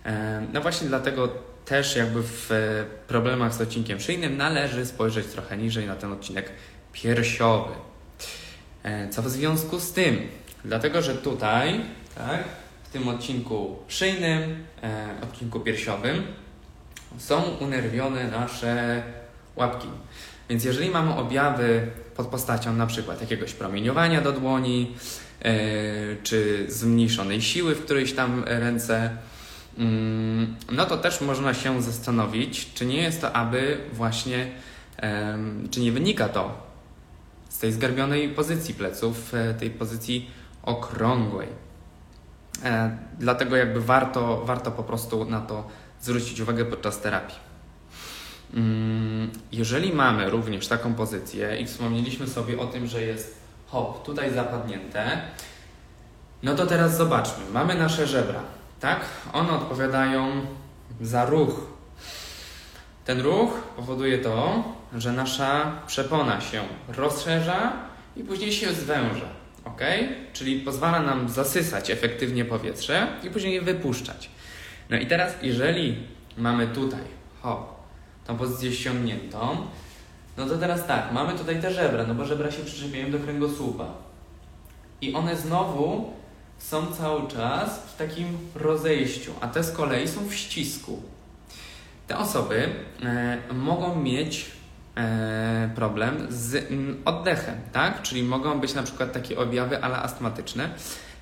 E, 0.06 0.48
no 0.54 0.62
właśnie 0.62 0.88
dlatego 0.88 1.30
też 1.66 1.96
jakby 1.96 2.24
w 2.24 2.50
problemach 3.08 3.54
z 3.54 3.62
odcinkiem 3.62 4.00
szyjnym 4.00 4.38
należy 4.38 4.86
spojrzeć 4.86 5.28
trochę 5.28 5.58
niżej 5.58 5.88
na 5.88 5.96
ten 5.96 6.12
odcinek 6.12 6.52
piersiowy. 6.94 7.74
E, 8.88 9.10
co 9.10 9.22
w 9.22 9.30
związku 9.30 9.80
z 9.80 9.92
tym? 9.92 10.18
Dlatego, 10.66 11.02
że 11.02 11.16
tutaj, 11.16 11.82
tak, 12.16 12.44
w 12.84 12.90
tym 12.90 13.08
odcinku 13.08 13.76
szyjnym, 13.88 14.66
e, 14.84 15.08
odcinku 15.24 15.60
piersiowym, 15.60 16.24
są 17.18 17.42
unerwione 17.42 18.32
nasze 18.32 19.04
łapki. 19.56 19.88
Więc 20.50 20.64
jeżeli 20.64 20.90
mamy 20.90 21.16
objawy 21.16 21.88
pod 22.16 22.28
postacią 22.28 22.74
na 22.74 22.88
przykład 22.88 23.22
jakiegoś 23.22 23.54
promieniowania 23.54 24.22
do 24.22 24.32
dłoni, 24.32 24.96
e, 25.42 25.54
czy 26.24 26.66
zmniejszonej 26.70 27.42
siły 27.42 27.76
w 27.76 27.86
którejś 27.86 28.14
tam 28.14 28.44
ręce, 28.46 29.18
mm, 29.78 30.56
no 30.72 30.86
to 30.86 30.98
też 30.98 31.22
można 31.22 31.54
się 31.54 31.82
zastanowić, 31.82 32.74
czy 32.74 32.86
nie 32.86 33.02
jest 33.02 33.22
to 33.22 33.34
aby 33.34 33.78
właśnie, 33.94 34.48
czy 35.72 35.80
nie 35.80 35.92
wynika 35.92 36.30
to 36.30 36.67
z 37.58 37.60
tej 37.60 37.72
zgarbionej 37.74 38.30
pozycji 38.30 38.74
pleców, 38.74 39.34
e, 39.34 39.54
tej 39.54 39.70
pozycji 39.70 40.32
okrągłej. 40.64 41.48
E, 42.64 42.98
dlatego 43.20 43.56
jakby 43.56 43.82
warto, 43.82 44.46
warto 44.46 44.72
po 44.72 44.84
prostu 44.84 45.26
na 45.26 45.42
to 45.42 45.68
zwrócić 46.02 46.40
uwagę 46.40 46.66
podczas 46.66 47.02
terapii. 47.02 47.36
Mm, 48.54 49.32
jeżeli 49.52 49.94
mamy 49.94 50.30
również 50.30 50.68
taką 50.68 50.94
pozycję 50.94 51.58
i 51.60 51.66
wspomnieliśmy 51.66 52.28
sobie 52.28 52.60
o 52.60 52.66
tym, 52.66 52.88
że 52.88 53.02
jest 53.02 53.38
hop, 53.68 54.06
tutaj 54.06 54.34
zapadnięte, 54.34 55.22
no 56.44 56.56
to 56.56 56.66
teraz 56.66 56.98
zobaczmy. 56.98 57.44
Mamy 57.54 57.76
nasze 57.76 58.08
żebra, 58.08 58.42
tak? 58.80 59.00
One 59.34 59.52
odpowiadają 59.52 60.32
za 61.02 61.26
ruch. 61.26 61.77
Ten 63.08 63.22
ruch 63.22 63.50
powoduje 63.76 64.18
to, 64.18 64.64
że 64.98 65.12
nasza 65.12 65.72
przepona 65.88 66.42
się 66.42 66.64
rozszerza 66.88 67.74
i 68.16 68.24
później 68.24 68.52
się 68.52 68.74
zwęża. 68.74 69.30
Ok? 69.66 69.82
Czyli 70.34 70.60
pozwala 70.60 71.00
nam 71.00 71.30
zasysać 71.30 71.90
efektywnie 71.90 72.46
powietrze 72.46 73.08
i 73.24 73.30
później 73.30 73.54
je 73.54 73.62
wypuszczać. 73.62 74.30
No 74.90 74.98
i 74.98 75.08
teraz, 75.08 75.34
jeżeli 75.42 75.96
mamy 76.38 76.68
tutaj, 76.68 77.02
hop, 77.42 77.76
tą 78.26 78.38
pozycję 78.38 78.72
ściągniętą, 78.72 79.58
no 80.38 80.46
to 80.46 80.58
teraz 80.58 80.88
tak, 80.88 81.12
mamy 81.14 81.34
tutaj 81.34 81.62
te 81.62 81.74
żebra, 81.74 82.04
no 82.04 82.16
bo 82.16 82.26
żebra 82.26 82.52
się 82.52 82.64
przyczepiają 82.64 83.12
do 83.12 83.20
kręgosłupa. 83.20 83.86
I 85.02 85.14
one 85.14 85.36
znowu 85.36 86.14
są 86.58 86.88
cały 86.88 87.28
czas 87.28 87.80
w 87.80 87.98
takim 87.98 88.38
rozejściu, 88.56 89.32
a 89.42 89.48
te 89.48 89.64
z 89.64 89.72
kolei 89.72 90.08
są 90.08 90.28
w 90.28 90.34
ścisku. 90.34 91.02
Te 92.08 92.18
osoby 92.18 92.70
e, 93.04 93.38
mogą 93.54 94.02
mieć 94.02 94.58
E, 94.98 95.70
problem 95.76 96.28
z 96.30 96.56
mm, 96.72 96.98
oddechem, 97.06 97.56
tak? 97.74 98.02
Czyli 98.02 98.24
mogą 98.24 98.60
być 98.60 98.74
na 98.74 98.84
przykład 98.84 99.14
takie 99.14 99.40
objawy 99.40 99.84
ale 99.84 99.98
astmatyczne, 99.98 100.70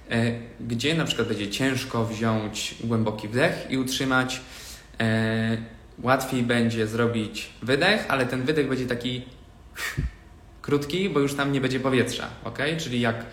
e, 0.10 0.32
gdzie 0.60 0.96
na 0.96 1.06
przykład 1.06 1.28
będzie 1.28 1.50
ciężko 1.50 2.06
wziąć 2.06 2.76
głęboki 2.84 3.28
wdech 3.28 3.68
i 3.70 3.78
utrzymać. 3.78 4.42
Łatwiej 6.04 6.44
będzie 6.44 6.88
zrobić 6.88 7.50
wydech, 7.62 8.06
ale 8.08 8.26
ten 8.26 8.44
wydech 8.44 8.70
będzie 8.70 8.86
taki 8.86 9.22
krótki, 10.62 11.10
bo 11.10 11.20
już 11.20 11.34
tam 11.34 11.52
nie 11.52 11.62
będzie 11.62 11.80
powietrza, 11.80 12.28
ok? 12.44 12.60
Czyli 12.78 13.02
jak 13.02 13.26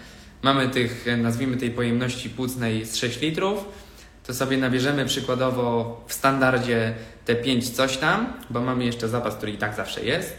mamy 0.43 0.69
tych, 0.69 1.07
nazwijmy 1.19 1.57
tej 1.57 1.71
pojemności 1.71 2.31
płucnej 2.31 2.85
z 2.85 2.97
6 2.97 3.21
litrów, 3.21 3.65
to 4.27 4.35
sobie 4.35 4.57
nabierzemy 4.57 5.07
przykładowo 5.07 6.01
w 6.07 6.13
standardzie 6.13 6.95
te 7.25 7.35
5 7.35 7.71
coś 7.71 7.97
tam, 7.97 8.33
bo 8.51 8.61
mamy 8.61 8.85
jeszcze 8.85 9.09
zapas, 9.09 9.35
który 9.35 9.53
i 9.53 9.59
tak 9.59 9.75
zawsze 9.75 10.05
jest. 10.05 10.37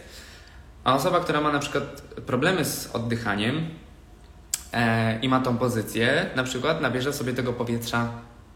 A 0.83 0.95
osoba, 0.95 1.19
która 1.19 1.41
ma 1.41 1.51
na 1.51 1.59
przykład 1.59 2.01
problemy 2.25 2.65
z 2.65 2.95
oddychaniem 2.95 3.67
e, 4.73 5.19
i 5.19 5.29
ma 5.29 5.39
tą 5.39 5.57
pozycję, 5.57 6.29
na 6.35 6.43
przykład 6.43 6.81
nabierze 6.81 7.13
sobie 7.13 7.33
tego 7.33 7.53
powietrza 7.53 8.09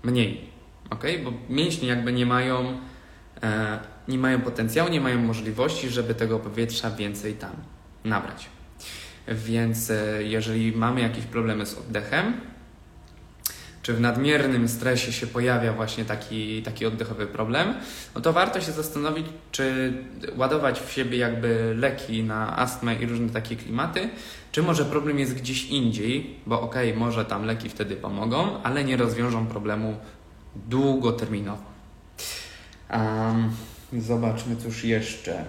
mniej, 0.03 0.49
ok? 0.89 1.03
Bo 1.23 1.33
mięśnie 1.49 1.87
jakby 1.87 2.13
nie 2.13 2.25
mają, 2.25 2.77
e, 3.43 3.79
nie 4.07 4.17
mają 4.17 4.41
potencjału, 4.41 4.89
nie 4.89 5.01
mają 5.01 5.19
możliwości, 5.19 5.89
żeby 5.89 6.15
tego 6.15 6.39
powietrza 6.39 6.91
więcej 6.91 7.33
tam 7.33 7.51
nabrać. 8.03 8.49
Więc 9.27 9.89
e, 9.89 10.23
jeżeli 10.23 10.71
mamy 10.71 11.01
jakieś 11.01 11.25
problemy 11.25 11.65
z 11.65 11.77
oddechem, 11.77 12.33
czy 13.87 13.93
w 13.93 14.01
nadmiernym 14.01 14.67
stresie 14.67 15.13
się 15.13 15.27
pojawia 15.27 15.73
właśnie 15.73 16.05
taki, 16.05 16.63
taki 16.63 16.85
oddechowy 16.85 17.27
problem, 17.27 17.73
no 18.15 18.21
to 18.21 18.33
warto 18.33 18.61
się 18.61 18.71
zastanowić, 18.71 19.25
czy 19.51 19.93
ładować 20.37 20.79
w 20.79 20.91
siebie 20.91 21.17
jakby 21.17 21.75
leki 21.77 22.23
na 22.23 22.57
astmę 22.57 22.95
i 22.95 23.05
różne 23.05 23.29
takie 23.29 23.55
klimaty, 23.55 24.09
czy 24.51 24.63
może 24.63 24.85
problem 24.85 25.19
jest 25.19 25.35
gdzieś 25.35 25.65
indziej, 25.65 26.35
bo 26.45 26.61
okej, 26.61 26.89
okay, 26.89 26.99
może 26.99 27.25
tam 27.25 27.45
leki 27.45 27.69
wtedy 27.69 27.95
pomogą, 27.95 28.63
ale 28.63 28.83
nie 28.83 28.97
rozwiążą 28.97 29.47
problemu 29.47 29.97
długoterminowo. 30.55 31.63
Um, 32.93 33.51
zobaczmy 33.93 34.55
cóż 34.55 34.83
jeszcze. 34.83 35.45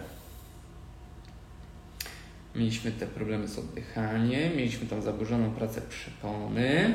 Mieliśmy 2.54 2.92
te 2.92 3.06
problemy 3.06 3.48
z 3.48 3.58
oddychaniem, 3.58 4.56
mieliśmy 4.56 4.86
tą 4.86 5.02
zaburzoną 5.02 5.50
pracę 5.50 5.82
przypony. 5.88 6.94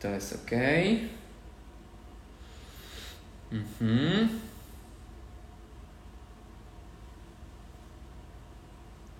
To 0.00 0.08
jest 0.08 0.32
ok. 0.32 0.50
Mhm. 3.52 4.28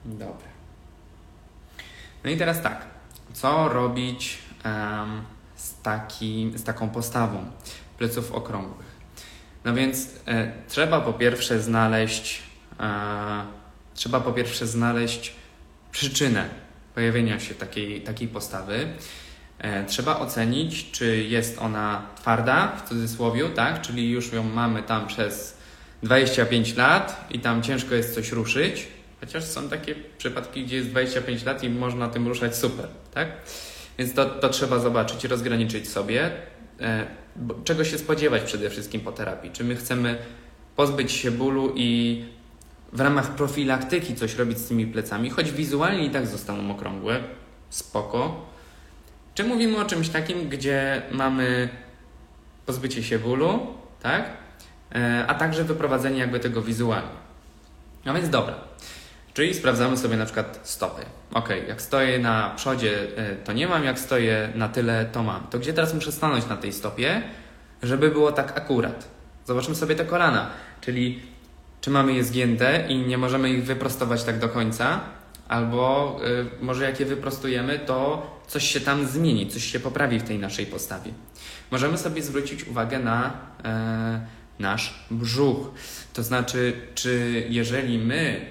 Dobra. 0.04 0.48
No 2.24 2.30
i 2.30 2.36
teraz 2.36 2.62
tak. 2.62 2.86
Co 3.32 3.68
robić 3.68 4.38
um, 4.64 5.22
z, 5.56 5.82
taki, 5.82 6.52
z 6.54 6.64
taką 6.64 6.90
postawą 6.90 7.50
pleców 7.98 8.32
okrągłych? 8.32 8.98
No 9.64 9.74
więc 9.74 10.10
e, 10.26 10.52
trzeba 10.68 11.00
po 11.00 11.12
pierwsze 11.12 11.62
znaleźć 11.62 12.42
e, 12.80 13.42
trzeba 13.94 14.20
po 14.20 14.32
pierwsze 14.32 14.66
znaleźć 14.66 15.32
przyczynę 15.92 16.48
pojawienia 16.94 17.40
się 17.40 17.54
takiej, 17.54 18.00
takiej 18.00 18.28
postawy. 18.28 18.88
E, 19.58 19.84
trzeba 19.84 20.18
ocenić, 20.18 20.90
czy 20.90 21.16
jest 21.16 21.58
ona 21.58 22.02
twarda, 22.16 22.76
w 22.76 22.88
cudzysłowie, 22.88 23.48
tak? 23.48 23.80
czyli 23.80 24.10
już 24.10 24.32
ją 24.32 24.42
mamy 24.42 24.82
tam 24.82 25.06
przez 25.06 25.58
25 26.02 26.76
lat 26.76 27.26
i 27.30 27.38
tam 27.38 27.62
ciężko 27.62 27.94
jest 27.94 28.14
coś 28.14 28.32
ruszyć, 28.32 28.88
chociaż 29.20 29.44
są 29.44 29.68
takie 29.68 29.94
przypadki, 30.18 30.64
gdzie 30.64 30.76
jest 30.76 30.88
25 30.88 31.44
lat 31.44 31.64
i 31.64 31.70
można 31.70 32.08
tym 32.08 32.28
ruszać 32.28 32.56
super, 32.56 32.88
tak? 33.14 33.28
Więc 33.98 34.14
to, 34.14 34.24
to 34.26 34.48
trzeba 34.48 34.78
zobaczyć, 34.78 35.24
rozgraniczyć 35.24 35.88
sobie, 35.88 36.30
e, 36.80 37.06
czego 37.64 37.84
się 37.84 37.98
spodziewać 37.98 38.42
przede 38.42 38.70
wszystkim 38.70 39.00
po 39.00 39.12
terapii. 39.12 39.50
Czy 39.50 39.64
my 39.64 39.76
chcemy 39.76 40.18
pozbyć 40.76 41.12
się 41.12 41.30
bólu 41.30 41.72
i 41.76 42.24
w 42.92 43.00
ramach 43.00 43.34
profilaktyki 43.34 44.14
coś 44.14 44.34
robić 44.34 44.58
z 44.58 44.68
tymi 44.68 44.86
plecami, 44.86 45.30
choć 45.30 45.52
wizualnie 45.52 46.06
i 46.06 46.10
tak 46.10 46.26
zostaną 46.26 46.70
okrągłe, 46.70 47.20
spoko, 47.70 48.46
czy 49.38 49.44
mówimy 49.44 49.78
o 49.78 49.84
czymś 49.84 50.08
takim, 50.08 50.48
gdzie 50.48 51.02
mamy 51.10 51.68
pozbycie 52.66 53.02
się 53.02 53.18
bólu, 53.18 53.66
tak? 54.02 54.30
E, 54.94 55.24
a 55.28 55.34
także 55.34 55.64
wyprowadzenie 55.64 56.18
jakby 56.18 56.40
tego 56.40 56.62
wizualnie. 56.62 57.18
No 58.04 58.14
więc 58.14 58.28
dobra. 58.28 58.54
Czyli 59.34 59.54
sprawdzamy 59.54 59.96
sobie 59.96 60.16
na 60.16 60.24
przykład 60.24 60.60
stopy. 60.62 61.02
Ok, 61.34 61.48
jak 61.68 61.82
stoję 61.82 62.18
na 62.18 62.54
przodzie, 62.56 63.06
e, 63.16 63.36
to 63.36 63.52
nie 63.52 63.68
mam, 63.68 63.84
jak 63.84 63.98
stoję 63.98 64.52
na 64.54 64.68
tyle, 64.68 65.04
to 65.12 65.22
mam. 65.22 65.46
To 65.46 65.58
gdzie 65.58 65.72
teraz 65.72 65.94
muszę 65.94 66.12
stanąć 66.12 66.46
na 66.46 66.56
tej 66.56 66.72
stopie, 66.72 67.22
żeby 67.82 68.10
było 68.10 68.32
tak 68.32 68.56
akurat? 68.56 69.08
Zobaczmy 69.44 69.74
sobie 69.74 69.94
te 69.94 70.04
kolana. 70.04 70.50
Czyli 70.80 71.22
czy 71.80 71.90
mamy 71.90 72.12
je 72.12 72.24
zgięte 72.24 72.86
i 72.88 72.98
nie 72.98 73.18
możemy 73.18 73.50
ich 73.50 73.64
wyprostować 73.64 74.24
tak 74.24 74.38
do 74.38 74.48
końca, 74.48 75.00
albo 75.48 76.16
y, 76.60 76.64
może 76.64 76.84
jak 76.84 77.00
je 77.00 77.06
wyprostujemy, 77.06 77.78
to 77.78 78.26
coś 78.46 78.64
się 78.64 78.80
tam 78.80 79.06
zmieni, 79.06 79.46
coś 79.46 79.64
się 79.64 79.80
poprawi 79.80 80.20
w 80.20 80.22
tej 80.22 80.38
naszej 80.38 80.66
postawie. 80.66 81.12
Możemy 81.70 81.98
sobie 81.98 82.22
zwrócić 82.22 82.64
uwagę 82.64 82.98
na 82.98 83.32
e, 83.64 84.26
nasz 84.58 85.04
brzuch. 85.10 85.70
To 86.12 86.22
znaczy, 86.22 86.72
czy 86.94 87.44
jeżeli 87.48 87.98
my 87.98 88.46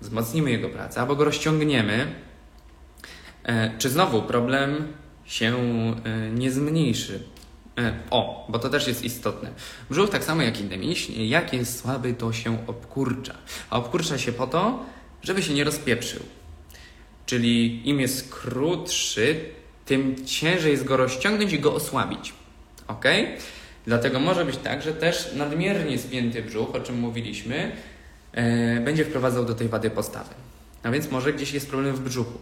wzmocnimy 0.00 0.50
jego 0.50 0.68
pracę 0.68 1.00
albo 1.00 1.16
go 1.16 1.24
rozciągniemy, 1.24 2.14
e, 3.44 3.78
czy 3.78 3.90
znowu 3.90 4.22
problem 4.22 4.92
się 5.24 5.56
e, 6.04 6.30
nie 6.30 6.50
zmniejszy. 6.50 7.22
O, 8.10 8.46
bo 8.48 8.58
to 8.58 8.68
też 8.68 8.88
jest 8.88 9.04
istotne. 9.04 9.50
Brzuch, 9.90 10.10
tak 10.10 10.24
samo 10.24 10.42
jak 10.42 10.60
inne 10.60 10.76
mięśnie, 10.78 11.26
jak 11.26 11.52
jest 11.52 11.80
słaby, 11.80 12.14
to 12.14 12.32
się 12.32 12.66
obkurcza. 12.66 13.34
A 13.70 13.76
obkurcza 13.76 14.18
się 14.18 14.32
po 14.32 14.46
to, 14.46 14.84
żeby 15.24 15.42
się 15.42 15.54
nie 15.54 15.64
rozpieprzył. 15.64 16.22
Czyli 17.26 17.88
im 17.88 18.00
jest 18.00 18.34
krótszy, 18.34 19.40
tym 19.86 20.26
ciężej 20.26 20.72
jest 20.72 20.84
go 20.84 20.96
rozciągnąć 20.96 21.52
i 21.52 21.58
go 21.58 21.74
osłabić. 21.74 22.32
Ok? 22.88 23.04
Dlatego 23.86 24.20
może 24.20 24.44
być 24.44 24.56
tak, 24.56 24.82
że 24.82 24.92
też 24.92 25.30
nadmiernie 25.34 25.98
spięty 25.98 26.42
brzuch, 26.42 26.74
o 26.74 26.80
czym 26.80 26.98
mówiliśmy, 26.98 27.76
yy, 28.34 28.80
będzie 28.80 29.04
wprowadzał 29.04 29.44
do 29.44 29.54
tej 29.54 29.68
wady 29.68 29.90
postawy. 29.90 30.34
A 30.82 30.90
więc 30.90 31.10
może 31.10 31.32
gdzieś 31.32 31.52
jest 31.52 31.70
problem 31.70 31.94
w 31.94 32.00
brzuchu. 32.00 32.38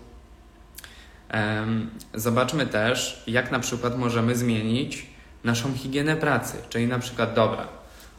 Zobaczmy 2.14 2.66
też, 2.66 3.22
jak 3.26 3.50
na 3.50 3.60
przykład 3.60 3.98
możemy 3.98 4.36
zmienić 4.36 5.06
naszą 5.44 5.74
higienę 5.74 6.16
pracy. 6.16 6.56
Czyli 6.68 6.86
na 6.86 6.98
przykład, 6.98 7.34
dobra, 7.34 7.68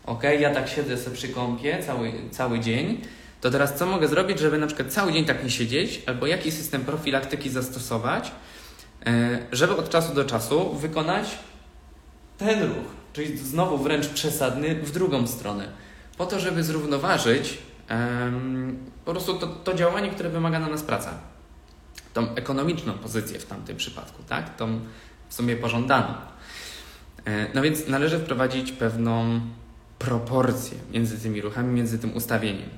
ok, 0.06 0.24
ja 0.40 0.54
tak 0.54 0.70
siedzę 0.70 0.98
sobie 0.98 1.16
przy 1.16 1.30
kąpie 1.30 1.84
cały, 1.86 2.12
cały 2.32 2.60
dzień, 2.60 3.02
to 3.44 3.52
teraz 3.52 3.76
co 3.76 3.86
mogę 3.86 4.08
zrobić, 4.08 4.40
żeby 4.40 4.58
na 4.58 4.68
przykład 4.68 4.94
cały 4.94 5.14
dzień 5.14 5.26
tak 5.26 5.44
nie 5.44 5.50
siedzieć, 5.50 6.02
albo 6.06 6.28
jaki 6.28 6.52
system 6.52 6.86
profilaktyki 6.86 7.50
zastosować, 7.50 8.32
e, 9.06 9.40
żeby 9.52 9.76
od 9.76 9.90
czasu 9.90 10.14
do 10.14 10.26
czasu 10.26 10.74
wykonać 10.74 11.38
ten 12.38 12.64
ruch, 12.64 12.86
czyli 13.14 13.38
znowu 13.38 13.78
wręcz 13.78 14.08
przesadny 14.08 14.76
w 14.76 14.92
drugą 14.92 15.28
stronę, 15.28 15.68
po 16.18 16.26
to, 16.26 16.40
żeby 16.40 16.64
zrównoważyć 16.64 17.58
po 19.06 19.12
prostu 19.12 19.34
to, 19.34 19.48
to 19.48 19.74
działanie, 19.74 20.10
które 20.10 20.30
wymaga 20.30 20.60
na 20.60 20.70
nas 20.70 20.84
praca. 20.84 21.14
Tą 22.14 22.36
ekonomiczną 22.36 22.94
pozycję 22.94 23.40
w 23.40 23.46
tamtym 23.46 23.78
przypadku, 23.78 24.24
tak? 24.30 24.56
Tą 24.58 24.80
w 25.30 25.34
sumie 25.34 25.56
pożądaną. 25.56 26.14
E, 27.26 27.54
no 27.54 27.62
więc 27.62 27.88
należy 27.88 28.20
wprowadzić 28.20 28.72
pewną 28.72 29.42
proporcję 30.00 30.78
między 30.94 31.20
tymi 31.20 31.42
ruchami, 31.42 31.74
między 31.74 32.00
tym 32.00 32.16
ustawieniem. 32.16 32.70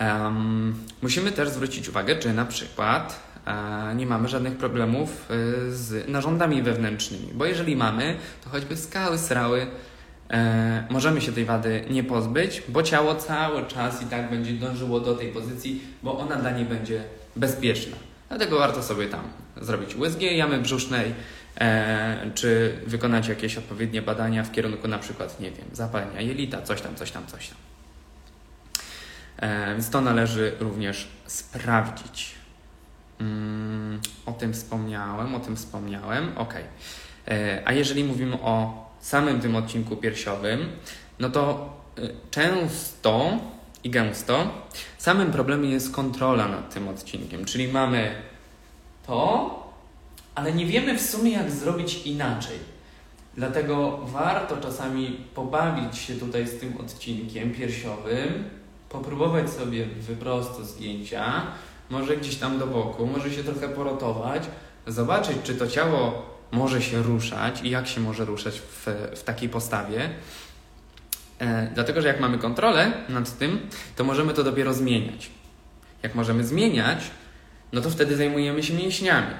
Um, 0.00 0.74
musimy 1.02 1.32
też 1.32 1.48
zwrócić 1.48 1.88
uwagę, 1.88 2.16
czy 2.16 2.32
na 2.32 2.44
przykład 2.44 3.20
e, 3.46 3.94
nie 3.94 4.06
mamy 4.06 4.28
żadnych 4.28 4.56
problemów 4.56 5.10
e, 5.10 5.70
z 5.70 6.08
narządami 6.08 6.62
wewnętrznymi, 6.62 7.28
bo 7.34 7.44
jeżeli 7.44 7.76
mamy, 7.76 8.16
to 8.44 8.50
choćby 8.50 8.76
skały, 8.76 9.18
srały, 9.18 9.66
e, 10.30 10.86
możemy 10.90 11.20
się 11.20 11.32
tej 11.32 11.44
wady 11.44 11.84
nie 11.90 12.04
pozbyć, 12.04 12.62
bo 12.68 12.82
ciało 12.82 13.14
cały 13.14 13.66
czas 13.66 14.02
i 14.02 14.06
tak 14.06 14.30
będzie 14.30 14.52
dążyło 14.52 15.00
do 15.00 15.14
tej 15.14 15.28
pozycji, 15.28 15.82
bo 16.02 16.18
ona 16.18 16.36
dla 16.36 16.50
niej 16.50 16.64
będzie 16.64 17.04
bezpieczna. 17.36 17.96
Dlatego 18.28 18.58
warto 18.58 18.82
sobie 18.82 19.06
tam 19.06 19.22
zrobić 19.60 19.94
USG 19.94 20.22
jamy 20.22 20.58
brzusznej, 20.58 21.14
e, 21.60 22.30
czy 22.34 22.78
wykonać 22.86 23.28
jakieś 23.28 23.56
odpowiednie 23.56 24.02
badania 24.02 24.44
w 24.44 24.52
kierunku 24.52 24.88
na 24.88 24.98
przykład, 24.98 25.40
nie 25.40 25.50
wiem, 25.50 25.66
zapalenia 25.72 26.20
jelita, 26.20 26.62
coś 26.62 26.80
tam, 26.80 26.94
coś 26.94 27.10
tam, 27.10 27.26
coś 27.26 27.48
tam. 27.48 27.69
E, 29.40 29.72
więc 29.72 29.90
to 29.90 30.00
należy 30.00 30.56
również 30.60 31.08
sprawdzić. 31.26 32.34
Mm, 33.20 34.00
o 34.26 34.32
tym 34.32 34.52
wspomniałem, 34.52 35.34
o 35.34 35.40
tym 35.40 35.56
wspomniałem. 35.56 36.38
Ok. 36.38 36.54
E, 37.28 37.62
a 37.64 37.72
jeżeli 37.72 38.04
mówimy 38.04 38.34
o 38.42 38.84
samym 39.00 39.40
tym 39.40 39.56
odcinku 39.56 39.96
piersiowym, 39.96 40.68
no 41.18 41.30
to 41.30 41.72
e, 41.98 42.00
często 42.30 43.38
i 43.84 43.90
gęsto 43.90 44.50
samym 44.98 45.32
problemem 45.32 45.70
jest 45.70 45.92
kontrola 45.92 46.48
nad 46.48 46.74
tym 46.74 46.88
odcinkiem. 46.88 47.44
Czyli 47.44 47.68
mamy 47.68 48.14
to, 49.06 49.72
ale 50.34 50.52
nie 50.52 50.66
wiemy 50.66 50.98
w 50.98 51.02
sumie, 51.02 51.30
jak 51.32 51.50
zrobić 51.50 52.06
inaczej. 52.06 52.58
Dlatego 53.36 53.98
warto 54.04 54.56
czasami 54.56 55.24
pobawić 55.34 55.98
się 55.98 56.14
tutaj 56.14 56.46
z 56.46 56.60
tym 56.60 56.76
odcinkiem 56.80 57.54
piersiowym 57.54 58.59
popróbować 58.90 59.50
sobie 59.50 59.86
wyprosto 59.86 60.64
zdjęcia, 60.64 61.46
może 61.90 62.16
gdzieś 62.16 62.36
tam 62.36 62.58
do 62.58 62.66
boku, 62.66 63.06
może 63.06 63.30
się 63.30 63.44
trochę 63.44 63.68
porotować, 63.68 64.42
zobaczyć, 64.86 65.36
czy 65.44 65.54
to 65.54 65.66
ciało 65.66 66.26
może 66.52 66.82
się 66.82 67.02
ruszać 67.02 67.62
i 67.62 67.70
jak 67.70 67.86
się 67.86 68.00
może 68.00 68.24
ruszać 68.24 68.60
w, 68.60 68.86
w 69.16 69.22
takiej 69.22 69.48
postawie. 69.48 70.10
E, 71.38 71.70
dlatego, 71.74 72.02
że 72.02 72.08
jak 72.08 72.20
mamy 72.20 72.38
kontrolę 72.38 72.92
nad 73.08 73.38
tym, 73.38 73.60
to 73.96 74.04
możemy 74.04 74.34
to 74.34 74.44
dopiero 74.44 74.74
zmieniać. 74.74 75.30
Jak 76.02 76.14
możemy 76.14 76.44
zmieniać, 76.44 77.10
no 77.72 77.80
to 77.80 77.90
wtedy 77.90 78.16
zajmujemy 78.16 78.62
się 78.62 78.74
mięśniami. 78.74 79.34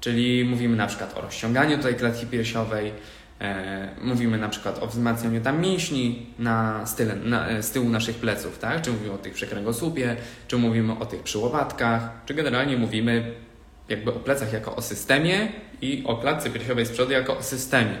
Czyli 0.00 0.44
mówimy 0.44 0.76
na 0.76 0.86
przykład 0.86 1.18
o 1.18 1.20
rozciąganiu 1.20 1.78
tej 1.78 1.94
klatki 1.94 2.26
piersiowej, 2.26 2.92
mówimy 4.02 4.38
na 4.38 4.48
przykład 4.48 4.82
o 4.82 4.86
wzmacnianiu 4.86 5.40
tam 5.40 5.60
mięśni 5.60 6.26
na, 6.38 6.86
style, 6.86 7.16
na, 7.16 7.48
e, 7.48 7.62
z 7.62 7.70
tyłu 7.70 7.88
naszych 7.88 8.16
pleców, 8.16 8.58
tak? 8.58 8.82
Czy 8.82 8.92
mówimy 8.92 9.12
o 9.12 9.18
tych 9.18 9.34
przekręgosłupie, 9.34 10.16
czy 10.48 10.58
mówimy 10.58 10.98
o 10.98 11.06
tych 11.06 11.22
przyłopatkach, 11.22 12.10
czy 12.26 12.34
generalnie 12.34 12.76
mówimy 12.76 13.32
jakby 13.88 14.10
o 14.14 14.18
plecach 14.20 14.52
jako 14.52 14.76
o 14.76 14.82
systemie 14.82 15.48
i 15.80 16.02
o 16.06 16.16
klatce 16.16 16.50
piersiowej 16.50 16.86
z 16.86 16.90
przodu 16.90 17.12
jako 17.12 17.38
o 17.38 17.42
systemie, 17.42 17.98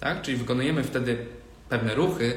tak? 0.00 0.22
Czyli 0.22 0.36
wykonujemy 0.36 0.84
wtedy 0.84 1.16
pewne 1.68 1.94
ruchy, 1.94 2.34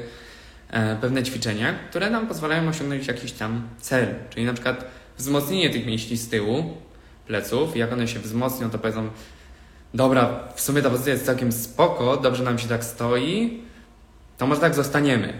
e, 0.70 0.96
pewne 0.96 1.22
ćwiczenia, 1.22 1.74
które 1.90 2.10
nam 2.10 2.26
pozwalają 2.26 2.68
osiągnąć 2.68 3.06
jakiś 3.06 3.32
tam 3.32 3.68
cel, 3.78 4.14
czyli 4.30 4.46
na 4.46 4.52
przykład 4.52 4.84
wzmocnienie 5.18 5.70
tych 5.70 5.86
mięśni 5.86 6.16
z 6.16 6.28
tyłu, 6.28 6.76
pleców. 7.26 7.76
Jak 7.76 7.92
one 7.92 8.08
się 8.08 8.18
wzmocnią, 8.18 8.70
to 8.70 8.78
powiedzą, 8.78 9.10
dobra, 9.96 10.38
w 10.54 10.60
sumie 10.60 10.82
ta 10.82 10.90
pozycja 10.90 11.12
jest 11.12 11.26
całkiem 11.26 11.52
spoko, 11.52 12.16
dobrze 12.16 12.44
nam 12.44 12.58
się 12.58 12.68
tak 12.68 12.84
stoi, 12.84 13.62
to 14.38 14.46
może 14.46 14.60
tak 14.60 14.74
zostaniemy. 14.74 15.32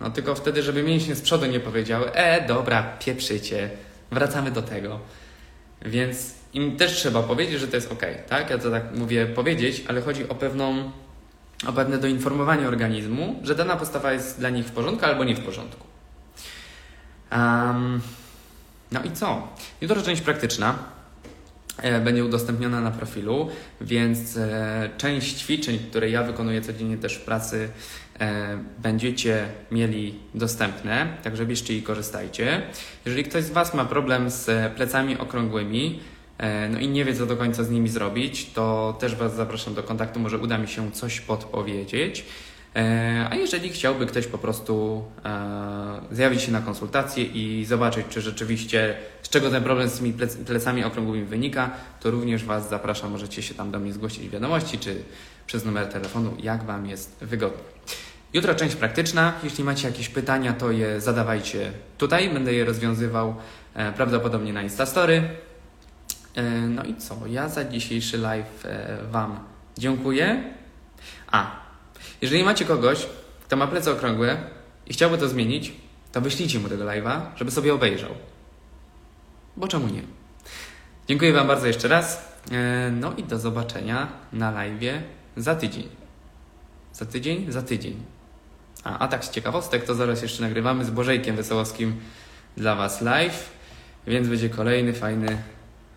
No 0.00 0.10
tylko 0.10 0.34
wtedy, 0.34 0.62
żeby 0.62 0.82
mięśnie 0.82 1.14
z 1.14 1.20
przodu 1.20 1.46
nie 1.46 1.60
powiedziały, 1.60 2.12
e, 2.12 2.46
dobra, 2.46 2.82
pieprzycie, 3.04 3.70
wracamy 4.10 4.50
do 4.50 4.62
tego. 4.62 5.00
Więc 5.82 6.34
im 6.52 6.76
też 6.76 6.92
trzeba 6.92 7.22
powiedzieć, 7.22 7.60
że 7.60 7.68
to 7.68 7.76
jest 7.76 7.92
ok, 7.92 8.02
tak? 8.28 8.50
Ja 8.50 8.58
to 8.58 8.70
tak 8.70 8.94
mówię 8.94 9.26
powiedzieć, 9.26 9.84
ale 9.88 10.00
chodzi 10.00 10.28
o 10.28 10.34
pewną, 10.34 10.90
o 11.66 11.72
pewne 11.72 11.98
doinformowanie 11.98 12.68
organizmu, 12.68 13.40
że 13.42 13.54
dana 13.54 13.76
postawa 13.76 14.12
jest 14.12 14.38
dla 14.38 14.50
nich 14.50 14.66
w 14.66 14.70
porządku 14.70 15.06
albo 15.06 15.24
nie 15.24 15.34
w 15.34 15.44
porządku. 15.44 15.86
Um, 17.32 18.00
no 18.92 19.02
i 19.02 19.10
co? 19.10 19.48
Jutro 19.80 20.02
część 20.02 20.22
praktyczna. 20.22 20.78
E, 21.78 22.00
będzie 22.00 22.24
udostępniona 22.24 22.80
na 22.80 22.90
profilu, 22.90 23.48
więc 23.80 24.36
e, 24.36 24.90
część 24.98 25.36
ćwiczeń, 25.36 25.78
które 25.90 26.10
ja 26.10 26.22
wykonuję 26.22 26.60
codziennie 26.60 26.96
też 26.98 27.14
w 27.14 27.20
pracy, 27.20 27.68
e, 28.20 28.58
będziecie 28.82 29.48
mieli 29.70 30.14
dostępne, 30.34 31.16
także 31.22 31.46
bierzcie 31.46 31.76
i 31.76 31.82
korzystajcie. 31.82 32.62
Jeżeli 33.04 33.24
ktoś 33.24 33.44
z 33.44 33.50
Was 33.50 33.74
ma 33.74 33.84
problem 33.84 34.30
z 34.30 34.72
plecami 34.74 35.18
okrągłymi, 35.18 36.00
no 36.70 36.78
i 36.78 36.88
nie 36.88 37.04
wie, 37.04 37.14
co 37.14 37.26
do 37.26 37.36
końca 37.36 37.64
z 37.64 37.70
nimi 37.70 37.88
zrobić, 37.88 38.50
to 38.54 38.96
też 39.00 39.14
Was 39.14 39.34
zapraszam 39.34 39.74
do 39.74 39.82
kontaktu, 39.82 40.20
może 40.20 40.38
uda 40.38 40.58
mi 40.58 40.68
się 40.68 40.92
coś 40.92 41.20
podpowiedzieć. 41.20 42.24
E, 42.76 43.28
a 43.30 43.34
jeżeli 43.34 43.68
chciałby 43.68 44.06
ktoś 44.06 44.26
po 44.26 44.38
prostu 44.38 45.04
e, 45.24 46.00
zjawić 46.10 46.42
się 46.42 46.52
na 46.52 46.60
konsultację 46.60 47.24
i 47.24 47.64
zobaczyć, 47.64 48.06
czy 48.08 48.20
rzeczywiście 48.20 48.96
z 49.22 49.28
czego 49.28 49.50
ten 49.50 49.62
problem 49.62 49.88
z 49.88 49.98
tymi 49.98 50.14
plecami 50.46 50.84
okrągłymi 50.84 51.24
wynika, 51.24 51.70
to 52.00 52.10
również 52.10 52.44
Was 52.44 52.68
zapraszam. 52.68 53.10
Możecie 53.10 53.42
się 53.42 53.54
tam 53.54 53.70
do 53.70 53.78
mnie 53.78 53.92
zgłosić 53.92 54.28
wiadomości, 54.28 54.78
czy 54.78 55.02
przez 55.46 55.64
numer 55.64 55.86
telefonu, 55.86 56.36
jak 56.42 56.64
Wam 56.64 56.86
jest 56.86 57.16
wygodnie. 57.20 57.62
Jutro 58.32 58.54
część 58.54 58.76
praktyczna. 58.76 59.32
Jeśli 59.44 59.64
macie 59.64 59.88
jakieś 59.88 60.08
pytania, 60.08 60.52
to 60.52 60.70
je 60.70 61.00
zadawajcie 61.00 61.72
tutaj. 61.98 62.30
Będę 62.30 62.52
je 62.52 62.64
rozwiązywał 62.64 63.34
e, 63.74 63.92
prawdopodobnie 63.92 64.52
na 64.52 64.62
Instastory. 64.62 65.22
No 66.68 66.84
i 66.84 66.94
co? 66.94 67.26
Ja 67.26 67.48
za 67.48 67.64
dzisiejszy 67.64 68.18
live 68.18 68.64
Wam 69.10 69.40
dziękuję. 69.78 70.44
A, 71.26 71.61
jeżeli 72.22 72.44
macie 72.44 72.64
kogoś, 72.64 73.06
kto 73.44 73.56
ma 73.56 73.66
plecy 73.66 73.90
okrągłe 73.90 74.36
i 74.86 74.92
chciałby 74.92 75.18
to 75.18 75.28
zmienić, 75.28 75.72
to 76.12 76.20
wyślijcie 76.20 76.58
mu 76.58 76.68
tego 76.68 76.84
live'a, 76.84 77.20
żeby 77.36 77.50
sobie 77.50 77.74
obejrzał. 77.74 78.10
Bo 79.56 79.68
czemu 79.68 79.88
nie? 79.88 80.02
Dziękuję 81.08 81.32
Wam 81.32 81.46
bardzo 81.46 81.66
jeszcze 81.66 81.88
raz. 81.88 82.32
E, 82.52 82.90
no 82.90 83.12
i 83.16 83.24
do 83.24 83.38
zobaczenia 83.38 84.08
na 84.32 84.52
live'ie 84.52 85.00
za 85.36 85.54
tydzień. 85.54 85.88
Za 86.92 87.06
tydzień? 87.06 87.52
Za 87.52 87.62
tydzień. 87.62 88.02
A, 88.84 88.98
a 88.98 89.08
tak 89.08 89.24
z 89.24 89.30
ciekawostek, 89.30 89.84
to 89.84 89.94
zaraz 89.94 90.22
jeszcze 90.22 90.42
nagrywamy 90.42 90.84
z 90.84 90.90
Bożejkiem 90.90 91.36
Wesołowskim 91.36 92.00
dla 92.56 92.74
Was 92.74 93.00
live, 93.00 93.50
więc 94.06 94.28
będzie 94.28 94.48
kolejny 94.48 94.92
fajny 94.92 95.42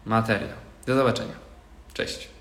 materiał. 0.06 0.58
Do 0.86 0.96
zobaczenia. 0.96 1.34
Cześć. 1.94 2.35